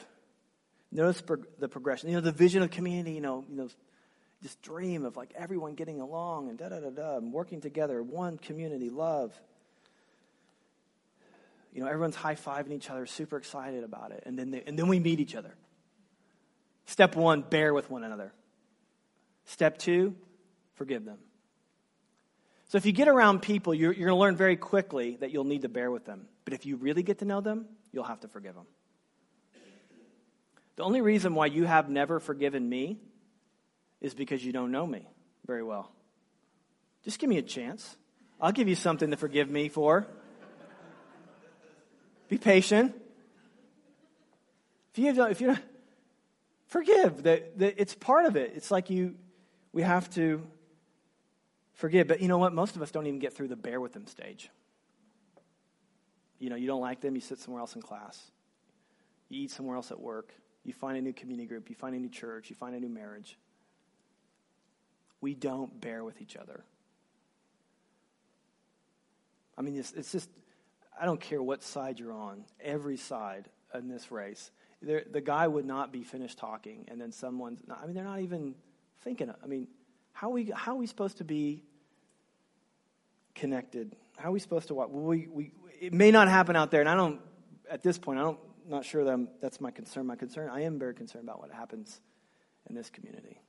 Notice 0.92 1.22
the 1.60 1.68
progression. 1.68 2.10
You 2.10 2.16
know, 2.16 2.22
the 2.22 2.32
vision 2.32 2.62
of 2.62 2.72
community, 2.72 3.14
you 3.14 3.22
know, 3.22 3.44
you 3.50 3.56
know, 3.58 3.68
this 4.42 4.56
dream 4.58 5.06
of 5.06 5.18
like 5.18 5.34
everyone 5.36 5.74
getting 5.74 6.00
along 6.00 6.50
and 6.50 6.58
da 6.58 6.70
da 6.70 6.80
da 6.80 6.90
da, 6.90 7.18
and 7.18 7.34
working 7.34 7.62
together, 7.62 8.02
one 8.02 8.38
community, 8.38 8.90
love. 8.90 9.34
You 11.76 11.82
know, 11.82 11.88
everyone's 11.88 12.16
high 12.16 12.36
fiving 12.36 12.72
each 12.72 12.90
other, 12.90 13.06
super 13.06 13.36
excited 13.36 13.84
about 13.84 14.14
it, 14.14 14.24
and 14.26 14.40
then 14.40 14.50
they, 14.50 14.64
and 14.66 14.80
then 14.80 14.88
we 14.88 14.98
meet 14.98 15.20
each 15.20 15.36
other. 15.36 15.54
Step 16.86 17.18
one: 17.18 17.42
bear 17.42 17.74
with 17.74 17.92
one 17.92 18.06
another. 18.06 18.32
Step 19.44 19.78
two: 19.78 20.16
forgive 20.76 21.04
them. 21.04 21.18
So 22.70 22.78
if 22.78 22.86
you 22.86 22.94
get 22.94 23.10
around 23.10 23.42
people, 23.42 23.74
you're, 23.74 23.92
you're 23.92 24.08
going 24.08 24.18
to 24.18 24.22
learn 24.22 24.38
very 24.38 24.56
quickly 24.56 25.18
that 25.18 25.32
you'll 25.32 25.44
need 25.44 25.64
to 25.64 25.70
bear 25.70 25.92
with 25.92 26.06
them. 26.06 26.28
But 26.46 26.54
if 26.54 26.66
you 26.66 26.78
really 26.78 27.04
get 27.04 27.20
to 27.20 27.26
know 27.26 27.42
them, 27.42 27.66
you'll 27.92 28.06
have 28.06 28.22
to 28.22 28.30
forgive 28.30 28.56
them. 28.56 28.66
The 30.78 30.84
only 30.84 31.02
reason 31.02 31.36
why 31.36 31.48
you 31.48 31.66
have 31.66 31.90
never 31.90 32.22
forgiven 32.22 32.68
me 32.68 33.00
is 34.00 34.14
because 34.14 34.44
you 34.44 34.54
don't 34.54 34.72
know 34.72 34.88
me 34.88 35.10
very 35.46 35.62
well. 35.62 35.92
Just 37.04 37.20
give 37.20 37.30
me 37.30 37.38
a 37.38 37.44
chance. 37.44 37.98
I'll 38.40 38.54
give 38.54 38.70
you 38.70 38.76
something 38.76 39.12
to 39.12 39.18
forgive 39.18 39.50
me 39.50 39.68
for. 39.68 40.08
Be 42.28 42.38
patient. 42.38 42.96
If 44.94 45.00
you 45.00 45.14
don't, 45.14 45.32
if 45.32 45.42
you 45.42 45.48
don't, 45.48 45.60
forgive. 46.68 47.24
That, 47.24 47.60
that 47.60 47.76
it's 47.78 47.94
part 47.96 48.26
of 48.26 48.36
it. 48.36 48.54
It's 48.56 48.72
like 48.72 48.90
you, 48.90 49.16
we 49.74 49.82
have 49.82 50.10
to 50.12 50.46
forgive. 51.74 52.08
But 52.08 52.22
you 52.22 52.28
know 52.28 52.38
what? 52.38 52.54
Most 52.54 52.76
of 52.76 52.82
us 52.82 52.92
don't 52.92 53.06
even 53.08 53.20
get 53.20 53.34
through 53.34 53.50
the 53.50 53.56
bear 53.56 53.80
with 53.80 53.94
them 53.94 54.08
stage. 54.08 54.50
You 56.40 56.50
know, 56.50 56.56
you 56.56 56.68
don't 56.68 56.82
like 56.82 57.02
them, 57.02 57.16
you 57.16 57.22
sit 57.22 57.40
somewhere 57.40 57.62
else 57.62 57.76
in 57.76 57.82
class. 57.82 58.32
You 59.30 59.44
eat 59.44 59.52
somewhere 59.52 59.76
else 59.76 59.92
at 59.92 60.00
work. 60.00 60.34
You 60.64 60.74
find 60.74 60.98
a 60.98 61.02
new 61.02 61.14
community 61.14 61.48
group. 61.48 61.70
You 61.70 61.76
find 61.76 61.96
a 61.96 62.00
new 62.00 62.10
church. 62.10 62.50
You 62.50 62.56
find 62.56 62.76
a 62.76 62.80
new 62.80 62.90
marriage. 62.90 63.38
We 65.22 65.34
don't 65.34 65.80
bear 65.80 66.04
with 66.04 66.22
each 66.22 66.36
other. 66.36 66.64
I 69.58 69.62
mean, 69.62 69.78
it's, 69.78 69.94
it's 69.94 70.12
just, 70.12 70.30
I 71.00 71.06
don't 71.06 71.20
care 71.20 71.42
what 71.42 71.64
side 71.64 72.00
you're 72.00 72.14
on, 72.14 72.46
every 72.62 72.98
side 72.98 73.50
in 73.74 73.88
this 73.88 74.12
race. 74.12 74.52
the 74.82 75.22
guy 75.22 75.48
would 75.48 75.66
not 75.66 75.92
be 75.92 76.04
finished 76.04 76.38
talking, 76.38 76.86
and 76.88 77.00
then 77.00 77.12
someone's, 77.12 77.62
not, 77.68 77.82
I 77.82 77.86
mean, 77.86 77.96
they're 77.96 78.04
not 78.04 78.22
even 78.22 78.56
thinking. 79.02 79.32
I 79.44 79.48
mean, 79.48 79.68
how 80.14 80.30
are 80.30 80.34
we, 80.34 80.52
how 80.54 80.74
are 80.74 80.78
we 80.78 80.88
supposed 80.88 81.18
to 81.18 81.24
be 81.24 81.64
connected? 83.34 83.96
How 84.18 84.30
are 84.30 84.32
we 84.32 84.40
supposed 84.40 84.68
to 84.70 84.76
walk? 84.76 84.90
we, 84.92 85.28
we, 85.28 85.52
it 85.82 85.94
may 85.94 86.12
not 86.12 86.30
happen 86.30 86.56
out 86.56 86.72
there, 86.72 86.82
and 86.82 86.90
I 86.90 86.96
don't, 86.96 87.20
at 87.70 87.84
this 87.84 87.98
point, 87.98 88.20
I 88.20 88.24
don't 88.24 88.40
not 88.68 88.86
sure 88.86 89.04
that 89.04 89.12
I'm, 89.12 89.30
that's 89.42 89.62
my 89.62 89.72
concern. 89.72 90.08
My 90.08 90.16
concern, 90.16 90.50
I 90.50 90.64
am 90.64 90.80
very 90.80 90.94
concerned 90.94 91.24
about 91.24 91.40
what 91.40 91.52
happens 91.52 92.00
in 92.70 92.76
this 92.76 92.90
community. 92.90 93.40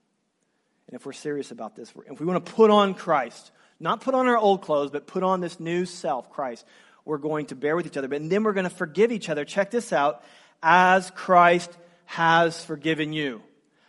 And 0.88 0.94
if 0.94 1.06
we're 1.06 1.12
serious 1.12 1.50
about 1.50 1.74
this, 1.74 1.92
if 2.08 2.20
we 2.20 2.26
want 2.26 2.44
to 2.44 2.52
put 2.52 2.70
on 2.70 2.94
Christ, 2.94 3.50
not 3.80 4.00
put 4.00 4.14
on 4.14 4.28
our 4.28 4.38
old 4.38 4.62
clothes, 4.62 4.90
but 4.90 5.06
put 5.06 5.22
on 5.22 5.40
this 5.40 5.58
new 5.58 5.84
self, 5.84 6.30
Christ, 6.30 6.64
we're 7.06 7.18
going 7.18 7.46
to 7.46 7.54
bear 7.54 7.74
with 7.74 7.86
each 7.86 7.96
other. 7.96 8.08
But 8.08 8.28
then 8.28 8.42
we're 8.42 8.52
going 8.52 8.64
to 8.64 8.70
forgive 8.70 9.10
each 9.10 9.30
other. 9.30 9.46
Check 9.46 9.70
this 9.70 9.92
out. 9.92 10.22
As 10.62 11.10
Christ 11.12 11.70
has 12.04 12.62
forgiven 12.62 13.14
you. 13.14 13.42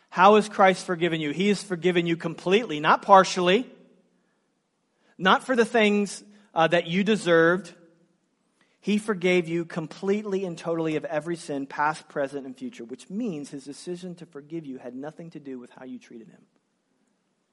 How 0.10 0.36
has 0.36 0.48
Christ 0.48 0.86
forgiven 0.86 1.20
you? 1.20 1.32
He 1.32 1.50
has 1.50 1.62
forgiven 1.62 2.08
you 2.08 2.16
completely, 2.16 2.80
not 2.80 3.02
partially, 3.02 3.70
not 5.18 5.44
for 5.46 5.56
the 5.56 5.66
things 5.66 6.24
uh, 6.54 6.68
that 6.68 6.88
you 6.88 7.04
deserved, 7.04 7.74
he 8.80 8.98
forgave 8.98 9.48
you 9.50 9.66
completely 9.66 10.46
and 10.46 10.58
totally 10.58 10.96
of 10.96 11.04
every 11.06 11.36
sin, 11.36 11.68
past, 11.68 12.08
present, 12.08 12.46
and 12.46 12.58
future, 12.58 12.86
which 12.86 13.10
means 13.10 13.50
his 13.50 13.66
decision 13.66 14.16
to 14.16 14.26
forgive 14.26 14.66
you 14.66 14.78
had 14.78 14.96
nothing 14.96 15.30
to 15.32 15.40
do 15.40 15.60
with 15.60 15.70
how 15.72 15.84
you 15.84 16.00
treated 16.00 16.30
him. 16.30 16.42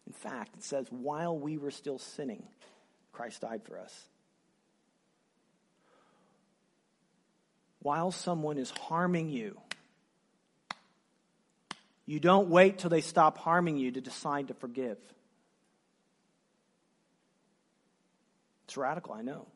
In 0.07 0.13
fact, 0.13 0.57
it 0.57 0.63
says, 0.63 0.87
while 0.91 1.37
we 1.37 1.59
were 1.59 1.71
still 1.71 1.99
sinning, 1.99 2.45
Christ 3.13 3.41
died 3.41 3.63
for 3.65 3.79
us. 3.79 4.07
While 7.85 8.13
someone 8.13 8.57
is 8.57 8.71
harming 8.71 9.29
you, 9.29 9.61
you 12.07 12.19
don't 12.19 12.49
wait 12.49 12.79
till 12.79 12.89
they 12.89 13.03
stop 13.03 13.37
harming 13.37 13.77
you 13.77 13.91
to 13.93 14.01
decide 14.01 14.49
to 14.49 14.55
forgive. 14.55 14.97
It's 18.65 18.79
radical, 18.79 19.13
I 19.13 19.21
know. 19.21 19.49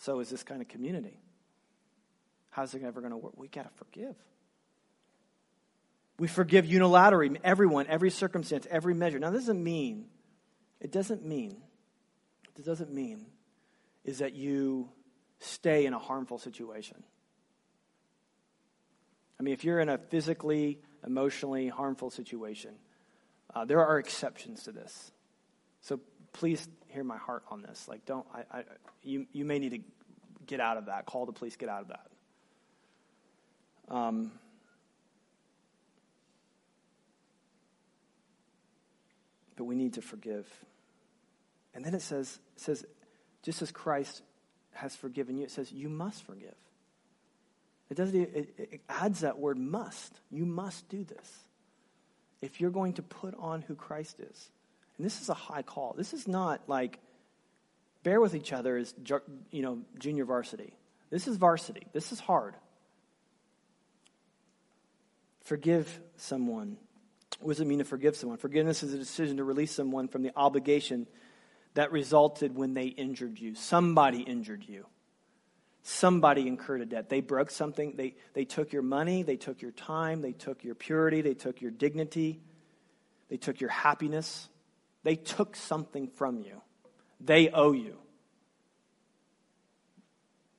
So 0.00 0.20
is 0.20 0.28
this 0.28 0.42
kind 0.42 0.60
of 0.60 0.68
community. 0.68 1.18
How's 2.50 2.74
it 2.74 2.82
ever 2.82 3.00
going 3.00 3.12
to 3.12 3.16
work? 3.16 3.32
We 3.38 3.48
got 3.48 3.62
to 3.62 3.74
forgive. 3.76 4.14
We 6.18 6.28
forgive 6.28 6.66
unilaterally, 6.66 7.38
everyone, 7.42 7.86
every 7.86 8.10
circumstance, 8.10 8.66
every 8.70 8.92
measure. 8.92 9.18
Now, 9.18 9.30
this 9.30 9.44
doesn't 9.44 9.64
mean, 9.64 10.08
it 10.78 10.92
doesn't 10.92 11.24
mean, 11.24 11.56
it 12.58 12.66
doesn't 12.66 12.92
mean 12.92 13.24
is 14.04 14.18
that 14.18 14.34
you 14.34 14.90
stay 15.40 15.86
in 15.86 15.94
a 15.94 15.98
harmful 15.98 16.38
situation. 16.38 17.02
I 19.38 19.42
mean, 19.42 19.54
if 19.54 19.64
you're 19.64 19.80
in 19.80 19.88
a 19.88 19.98
physically, 19.98 20.80
emotionally 21.06 21.68
harmful 21.68 22.10
situation, 22.10 22.74
uh, 23.54 23.64
there 23.64 23.84
are 23.84 23.98
exceptions 23.98 24.64
to 24.64 24.72
this. 24.72 25.12
So 25.80 26.00
please 26.32 26.66
hear 26.88 27.04
my 27.04 27.16
heart 27.16 27.44
on 27.50 27.62
this. 27.62 27.86
Like, 27.88 28.04
don't, 28.04 28.26
I, 28.34 28.58
I, 28.58 28.64
you, 29.02 29.26
you 29.32 29.44
may 29.44 29.58
need 29.58 29.70
to 29.70 29.80
get 30.46 30.60
out 30.60 30.76
of 30.76 30.86
that. 30.86 31.06
Call 31.06 31.26
the 31.26 31.32
police, 31.32 31.56
get 31.56 31.68
out 31.68 31.82
of 31.82 31.88
that. 31.88 32.06
Um, 33.90 34.32
but 39.56 39.64
we 39.64 39.76
need 39.76 39.94
to 39.94 40.02
forgive. 40.02 40.46
And 41.74 41.84
then 41.84 41.94
it 41.94 42.02
says, 42.02 42.38
it 42.56 42.60
says, 42.60 42.84
just 43.42 43.62
as 43.62 43.70
Christ 43.70 44.22
has 44.78 44.94
forgiven 44.96 45.36
you, 45.36 45.44
it 45.44 45.50
says 45.50 45.70
you 45.72 45.88
must 45.88 46.22
forgive. 46.24 46.54
It 47.90 47.96
doesn't. 47.96 48.20
It, 48.20 48.54
it 48.58 48.80
adds 48.88 49.20
that 49.20 49.38
word 49.38 49.58
"must." 49.58 50.20
You 50.30 50.44
must 50.44 50.88
do 50.88 51.04
this 51.04 51.38
if 52.40 52.60
you're 52.60 52.70
going 52.70 52.94
to 52.94 53.02
put 53.02 53.34
on 53.38 53.62
who 53.62 53.74
Christ 53.74 54.20
is. 54.20 54.50
And 54.96 55.06
this 55.06 55.20
is 55.20 55.28
a 55.28 55.34
high 55.34 55.62
call. 55.62 55.94
This 55.96 56.12
is 56.12 56.28
not 56.28 56.60
like 56.66 56.98
bear 58.02 58.20
with 58.20 58.34
each 58.34 58.52
other 58.52 58.76
as 58.76 58.94
you 59.50 59.62
know 59.62 59.80
junior 59.98 60.24
varsity. 60.24 60.74
This 61.10 61.26
is 61.26 61.36
varsity. 61.36 61.86
This 61.92 62.12
is 62.12 62.20
hard. 62.20 62.54
Forgive 65.44 66.00
someone. 66.18 66.76
What 67.40 67.52
does 67.52 67.60
it 67.60 67.66
mean 67.66 67.78
to 67.78 67.84
forgive 67.84 68.16
someone? 68.16 68.38
Forgiveness 68.38 68.82
is 68.82 68.92
a 68.92 68.98
decision 68.98 69.38
to 69.38 69.44
release 69.44 69.72
someone 69.72 70.08
from 70.08 70.22
the 70.22 70.32
obligation 70.36 71.06
that 71.78 71.92
resulted 71.92 72.56
when 72.56 72.74
they 72.74 72.86
injured 72.86 73.38
you. 73.38 73.54
Somebody 73.54 74.22
injured 74.22 74.64
you. 74.66 74.84
Somebody 75.84 76.48
incurred 76.48 76.80
a 76.80 76.86
debt. 76.86 77.08
They 77.08 77.20
broke 77.20 77.52
something. 77.52 77.94
They, 77.94 78.16
they 78.34 78.44
took 78.44 78.72
your 78.72 78.82
money. 78.82 79.22
They 79.22 79.36
took 79.36 79.62
your 79.62 79.70
time. 79.70 80.20
They 80.20 80.32
took 80.32 80.64
your 80.64 80.74
purity. 80.74 81.20
They 81.20 81.34
took 81.34 81.60
your 81.60 81.70
dignity. 81.70 82.40
They 83.28 83.36
took 83.36 83.60
your 83.60 83.70
happiness. 83.70 84.48
They 85.04 85.14
took 85.14 85.54
something 85.54 86.08
from 86.08 86.40
you. 86.40 86.60
They 87.20 87.48
owe 87.48 87.70
you. 87.70 87.94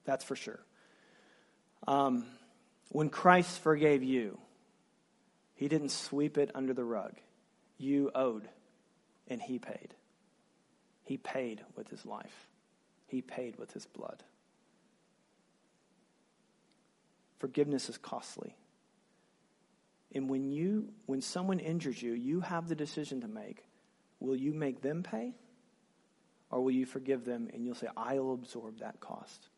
That's 0.06 0.24
for 0.24 0.38
sure. 0.38 0.62
Um, 1.86 2.28
when 2.94 3.10
Christ 3.10 3.60
forgave 3.60 4.04
you, 4.04 4.40
he 5.56 5.68
didn't 5.68 5.90
sweep 5.90 6.38
it 6.38 6.50
under 6.56 6.74
the 6.74 6.86
rug. 6.86 7.12
You 7.78 8.10
owed, 8.16 8.48
and 9.28 9.42
he 9.42 9.60
paid. 9.60 9.96
He 11.10 11.18
paid 11.18 11.64
with 11.76 11.90
his 11.90 12.06
life, 12.06 12.48
he 13.08 13.24
paid 13.24 13.58
with 13.58 13.74
his 13.74 13.88
blood. 13.88 14.22
Forgiveness 17.40 17.90
is 17.90 17.98
costly. 17.98 18.56
And 20.14 20.30
when 20.30 20.52
you 20.52 20.90
when 21.08 21.22
someone 21.22 21.58
injures 21.58 22.00
you, 22.00 22.12
you 22.12 22.42
have 22.42 22.68
the 22.68 22.76
decision 22.76 23.22
to 23.22 23.28
make. 23.28 23.66
Will 24.20 24.36
you 24.36 24.54
make 24.54 24.84
them 24.84 25.02
pay? 25.02 25.34
Or 26.52 26.62
will 26.62 26.74
you 26.74 26.86
forgive 26.86 27.26
them 27.26 27.50
and 27.56 27.66
you'll 27.66 27.74
say, 27.74 27.88
I'll 27.98 28.34
absorb 28.34 28.82
that 28.82 29.00
cost? 29.00 29.50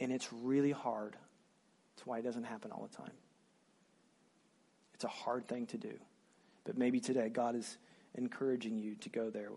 And 0.00 0.10
it's 0.10 0.32
really 0.32 0.72
hard. 0.72 1.14
That's 1.94 2.04
why 2.04 2.18
it 2.18 2.22
doesn't 2.22 2.42
happen 2.42 2.72
all 2.72 2.88
the 2.90 2.96
time. 2.96 3.14
It's 4.94 5.04
a 5.04 5.08
hard 5.08 5.46
thing 5.46 5.66
to 5.66 5.78
do. 5.78 5.94
But 6.64 6.76
maybe 6.76 6.98
today 6.98 7.28
God 7.28 7.54
is 7.54 7.78
encouraging 8.16 8.78
you 8.78 8.96
to 8.96 9.08
go 9.10 9.30
there 9.30 9.50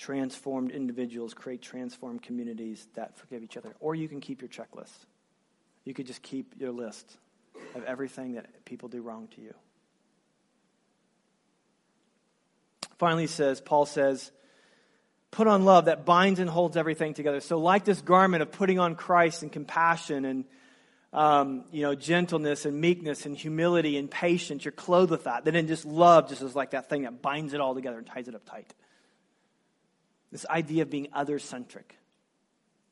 transformed 0.00 0.70
individuals 0.70 1.34
create 1.34 1.60
transformed 1.60 2.22
communities 2.22 2.88
that 2.94 3.18
forgive 3.18 3.42
each 3.42 3.58
other. 3.58 3.74
Or 3.80 3.94
you 3.94 4.08
can 4.08 4.20
keep 4.20 4.40
your 4.40 4.48
checklist. 4.48 4.96
You 5.84 5.92
could 5.92 6.06
just 6.06 6.22
keep 6.22 6.54
your 6.58 6.72
list 6.72 7.18
of 7.74 7.84
everything 7.84 8.32
that 8.32 8.64
people 8.64 8.88
do 8.88 9.02
wrong 9.02 9.28
to 9.36 9.42
you. 9.42 9.54
Finally, 12.98 13.26
says 13.26 13.60
Paul 13.60 13.84
says, 13.84 14.32
put 15.30 15.46
on 15.46 15.66
love 15.66 15.84
that 15.84 16.06
binds 16.06 16.40
and 16.40 16.48
holds 16.48 16.78
everything 16.78 17.12
together. 17.12 17.40
So, 17.40 17.58
like 17.58 17.84
this 17.84 18.00
garment 18.00 18.42
of 18.42 18.52
putting 18.52 18.78
on 18.78 18.94
Christ 18.94 19.42
and 19.42 19.52
compassion 19.52 20.24
and 20.24 20.44
um, 21.12 21.64
you 21.72 21.82
know, 21.82 21.94
gentleness 21.94 22.64
and 22.64 22.80
meekness 22.80 23.26
and 23.26 23.36
humility 23.36 23.98
and 23.98 24.10
patience, 24.10 24.64
you're 24.64 24.72
clothed 24.72 25.10
with 25.10 25.24
that. 25.24 25.44
Then 25.44 25.66
just 25.66 25.84
love 25.84 26.28
just 26.28 26.40
is 26.40 26.54
like 26.54 26.70
that 26.70 26.88
thing 26.88 27.02
that 27.02 27.20
binds 27.20 27.52
it 27.52 27.60
all 27.60 27.74
together 27.74 27.98
and 27.98 28.06
ties 28.06 28.28
it 28.28 28.34
up 28.34 28.48
tight. 28.48 28.72
This 30.30 30.46
idea 30.46 30.82
of 30.82 30.90
being 30.90 31.08
other 31.12 31.38
centric. 31.38 31.96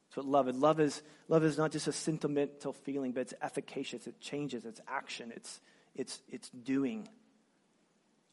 That's 0.08 0.16
what 0.16 0.26
love 0.26 0.48
is. 0.48 0.56
Love 0.56 0.80
is 0.80 1.02
love 1.28 1.44
is 1.44 1.58
not 1.58 1.70
just 1.70 1.86
a 1.86 1.92
sentimental 1.92 2.72
feeling, 2.72 3.12
but 3.12 3.20
it's 3.20 3.34
efficacious. 3.42 4.06
It 4.06 4.20
changes. 4.20 4.64
It's 4.64 4.80
action. 4.88 5.32
It's 5.34 5.60
it's 5.94 6.20
it's 6.28 6.48
doing. 6.50 7.08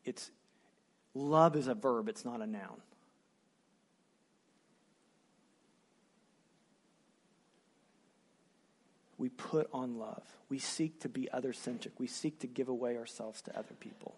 It's 0.04 0.32
love 1.14 1.56
is 1.56 1.68
a 1.68 1.76
verb. 1.76 2.10
It's 2.10 2.26
not 2.26 2.42
a 2.42 2.48
noun. 2.48 2.82
We 9.18 9.30
put 9.30 9.70
on 9.74 9.98
love. 9.98 10.24
We 10.50 10.60
seek 10.60 11.02
to 11.02 11.10
be 11.10 11.32
other 11.32 11.54
centric. 11.54 12.00
We 12.00 12.08
seek 12.08 12.40
to 12.40 12.48
give 12.48 12.68
away 12.68 12.98
ourselves 12.98 13.42
to 13.44 13.58
other 13.58 13.74
people. 13.80 14.16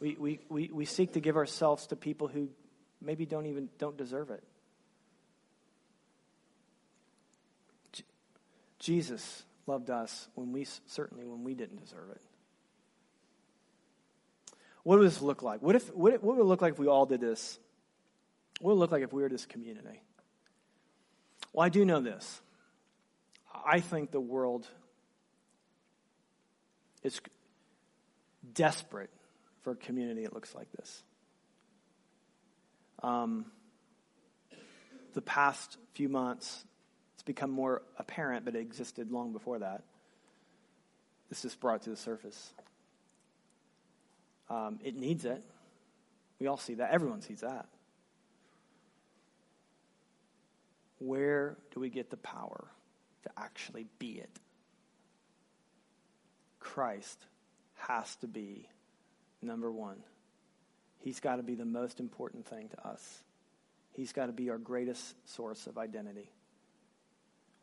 We, 0.00 0.16
we, 0.18 0.40
we, 0.48 0.70
we 0.72 0.84
seek 0.84 1.12
to 1.12 1.20
give 1.20 1.36
ourselves 1.36 1.86
to 1.86 1.96
people 1.96 2.28
who 2.28 2.48
maybe 3.00 3.26
don't 3.26 3.46
even 3.46 3.68
don't 3.78 3.96
deserve 3.96 4.30
it. 4.30 4.42
J- 7.92 8.04
Jesus 8.78 9.44
loved 9.66 9.90
us 9.90 10.28
when 10.34 10.52
we 10.52 10.66
certainly 10.86 11.24
when 11.24 11.44
we 11.44 11.54
didn't 11.54 11.80
deserve 11.80 12.10
it. 12.10 12.22
What 14.82 14.98
would 14.98 15.06
this 15.06 15.20
look 15.20 15.42
like? 15.42 15.62
What 15.62 15.74
if 15.74 15.92
what, 15.94 16.12
what 16.22 16.36
would 16.36 16.42
it 16.42 16.46
look 16.46 16.62
like 16.62 16.74
if 16.74 16.78
we 16.78 16.86
all 16.86 17.06
did 17.06 17.20
this? 17.20 17.58
What 18.60 18.70
would 18.70 18.76
it 18.76 18.80
look 18.80 18.92
like 18.92 19.02
if 19.02 19.12
we 19.12 19.22
were 19.22 19.28
this 19.28 19.46
community? 19.46 20.00
Well, 21.52 21.64
I 21.64 21.68
do 21.68 21.84
know 21.84 22.00
this. 22.00 22.40
I 23.64 23.80
think 23.80 24.10
the 24.10 24.20
world 24.20 24.66
is 27.02 27.20
desperate 28.52 29.10
for 29.62 29.72
a 29.72 29.76
community 29.76 30.22
that 30.22 30.32
looks 30.32 30.54
like 30.54 30.70
this. 30.72 31.02
Um, 33.02 33.46
the 35.14 35.22
past 35.22 35.78
few 35.94 36.08
months, 36.08 36.64
it's 37.14 37.22
become 37.22 37.50
more 37.50 37.82
apparent, 37.98 38.44
but 38.44 38.54
it 38.54 38.60
existed 38.60 39.10
long 39.10 39.32
before 39.32 39.58
that. 39.58 39.82
This 41.28 41.44
is 41.44 41.54
brought 41.54 41.82
to 41.82 41.90
the 41.90 41.96
surface. 41.96 42.52
Um, 44.48 44.78
it 44.84 44.94
needs 44.94 45.24
it. 45.24 45.42
We 46.38 46.46
all 46.46 46.56
see 46.56 46.74
that. 46.74 46.92
Everyone 46.92 47.22
sees 47.22 47.40
that. 47.40 47.66
Where 50.98 51.56
do 51.74 51.80
we 51.80 51.90
get 51.90 52.10
the 52.10 52.16
power 52.16 52.68
to 53.24 53.30
actually 53.36 53.86
be 53.98 54.12
it? 54.12 54.30
Christ 56.60 57.18
has 57.74 58.16
to 58.16 58.26
be 58.26 58.68
number 59.42 59.70
one. 59.70 59.96
He's 61.06 61.20
got 61.20 61.36
to 61.36 61.44
be 61.44 61.54
the 61.54 61.64
most 61.64 62.00
important 62.00 62.48
thing 62.48 62.68
to 62.68 62.88
us. 62.88 63.22
He's 63.92 64.12
got 64.12 64.26
to 64.26 64.32
be 64.32 64.50
our 64.50 64.58
greatest 64.58 65.14
source 65.24 65.68
of 65.68 65.78
identity. 65.78 66.32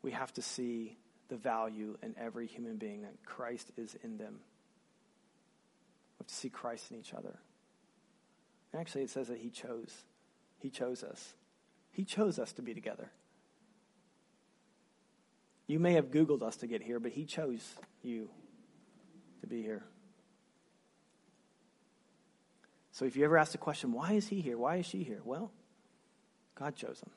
We 0.00 0.12
have 0.12 0.32
to 0.32 0.40
see 0.40 0.96
the 1.28 1.36
value 1.36 1.98
in 2.02 2.14
every 2.18 2.46
human 2.46 2.78
being 2.78 3.02
that 3.02 3.22
Christ 3.26 3.70
is 3.76 3.98
in 4.02 4.16
them. 4.16 4.36
We 6.14 6.20
have 6.20 6.26
to 6.26 6.34
see 6.34 6.48
Christ 6.48 6.90
in 6.90 6.96
each 6.96 7.12
other. 7.12 7.38
And 8.72 8.80
actually, 8.80 9.02
it 9.02 9.10
says 9.10 9.28
that 9.28 9.36
He 9.36 9.50
chose. 9.50 9.94
He 10.58 10.70
chose 10.70 11.04
us. 11.04 11.34
He 11.92 12.04
chose 12.04 12.38
us 12.38 12.54
to 12.54 12.62
be 12.62 12.72
together. 12.72 13.10
You 15.66 15.80
may 15.80 15.92
have 15.92 16.06
Googled 16.10 16.40
us 16.40 16.56
to 16.56 16.66
get 16.66 16.82
here, 16.82 16.98
but 16.98 17.12
He 17.12 17.26
chose 17.26 17.74
you 18.02 18.30
to 19.42 19.46
be 19.46 19.60
here. 19.60 19.84
So 22.94 23.04
if 23.04 23.16
you 23.16 23.24
ever 23.24 23.36
ask 23.36 23.50
the 23.50 23.58
question, 23.58 23.92
why 23.92 24.12
is 24.12 24.28
he 24.28 24.40
here? 24.40 24.56
Why 24.56 24.76
is 24.76 24.86
she 24.86 25.02
here? 25.02 25.20
Well, 25.24 25.50
God 26.54 26.76
chose 26.76 27.00
them. 27.00 27.10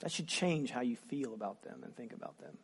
That 0.00 0.10
should 0.10 0.26
change 0.26 0.72
how 0.72 0.80
you 0.80 0.96
feel 0.96 1.34
about 1.34 1.62
them 1.62 1.82
and 1.84 1.96
think 1.96 2.12
about 2.12 2.36
them. 2.38 2.58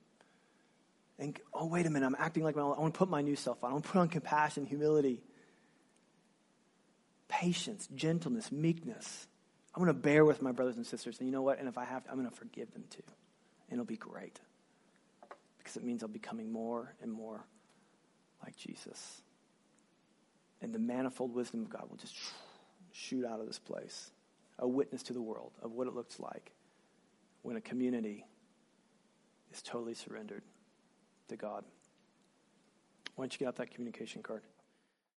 And 1.17 1.39
oh, 1.53 1.67
wait 1.67 1.87
a 1.87 1.91
minute, 1.91 2.05
I'm 2.05 2.17
acting 2.19 2.43
like 2.43 2.57
my, 2.57 2.63
I 2.63 2.81
want 2.81 2.93
to 2.93 2.99
put 2.99 3.09
my 3.09 3.23
new 3.23 3.37
self 3.37 3.63
on. 3.63 3.71
I 3.71 3.73
want 3.75 3.85
to 3.85 3.91
put 3.93 4.01
on 4.01 4.09
compassion, 4.09 4.67
humility, 4.67 5.23
patience, 7.29 7.89
gentleness, 7.95 8.51
meekness. 8.51 9.29
I'm 9.73 9.81
going 9.81 9.95
to 9.95 10.01
bear 10.01 10.25
with 10.25 10.43
my 10.43 10.51
brothers 10.51 10.75
and 10.75 10.85
sisters. 10.85 11.21
And 11.21 11.29
you 11.29 11.33
know 11.33 11.43
what? 11.43 11.61
And 11.61 11.69
if 11.69 11.79
I 11.79 11.85
have 11.85 12.03
to, 12.03 12.11
I'm 12.11 12.17
going 12.17 12.29
to 12.29 12.35
forgive 12.35 12.73
them 12.73 12.83
too. 12.91 13.05
And 13.71 13.75
it'll 13.75 13.85
be 13.85 13.97
great. 13.97 14.41
Because 15.59 15.77
it 15.77 15.85
means 15.85 16.03
I'll 16.03 16.09
be 16.09 16.15
becoming 16.15 16.51
more 16.51 16.97
and 17.01 17.13
more 17.13 17.45
like 18.45 18.57
Jesus. 18.57 19.23
And 20.65 20.75
the 20.75 20.79
manifold 20.79 21.35
wisdom 21.35 21.61
of 21.61 21.69
God 21.69 21.91
will 21.91 21.99
just 21.99 22.17
shoot 22.91 23.27
out 23.27 23.39
of 23.39 23.47
this 23.47 23.59
place. 23.59 24.11
A 24.59 24.67
witness 24.67 25.03
to 25.03 25.13
the 25.13 25.21
world 25.21 25.53
of 25.63 25.73
what 25.73 25.87
it 25.87 25.95
looks 25.95 26.19
like 26.19 26.53
when 27.43 27.57
a 27.57 27.61
community 27.61 28.25
is 29.53 29.61
totally 29.61 29.93
surrendered 29.93 30.43
to 31.29 31.37
God. 31.37 31.65
Why 33.15 33.25
don't 33.25 33.35
you 33.35 33.41
get 33.41 33.49
out 33.49 33.57
that 33.57 33.73
communication 33.73 34.23
card? 34.23 34.41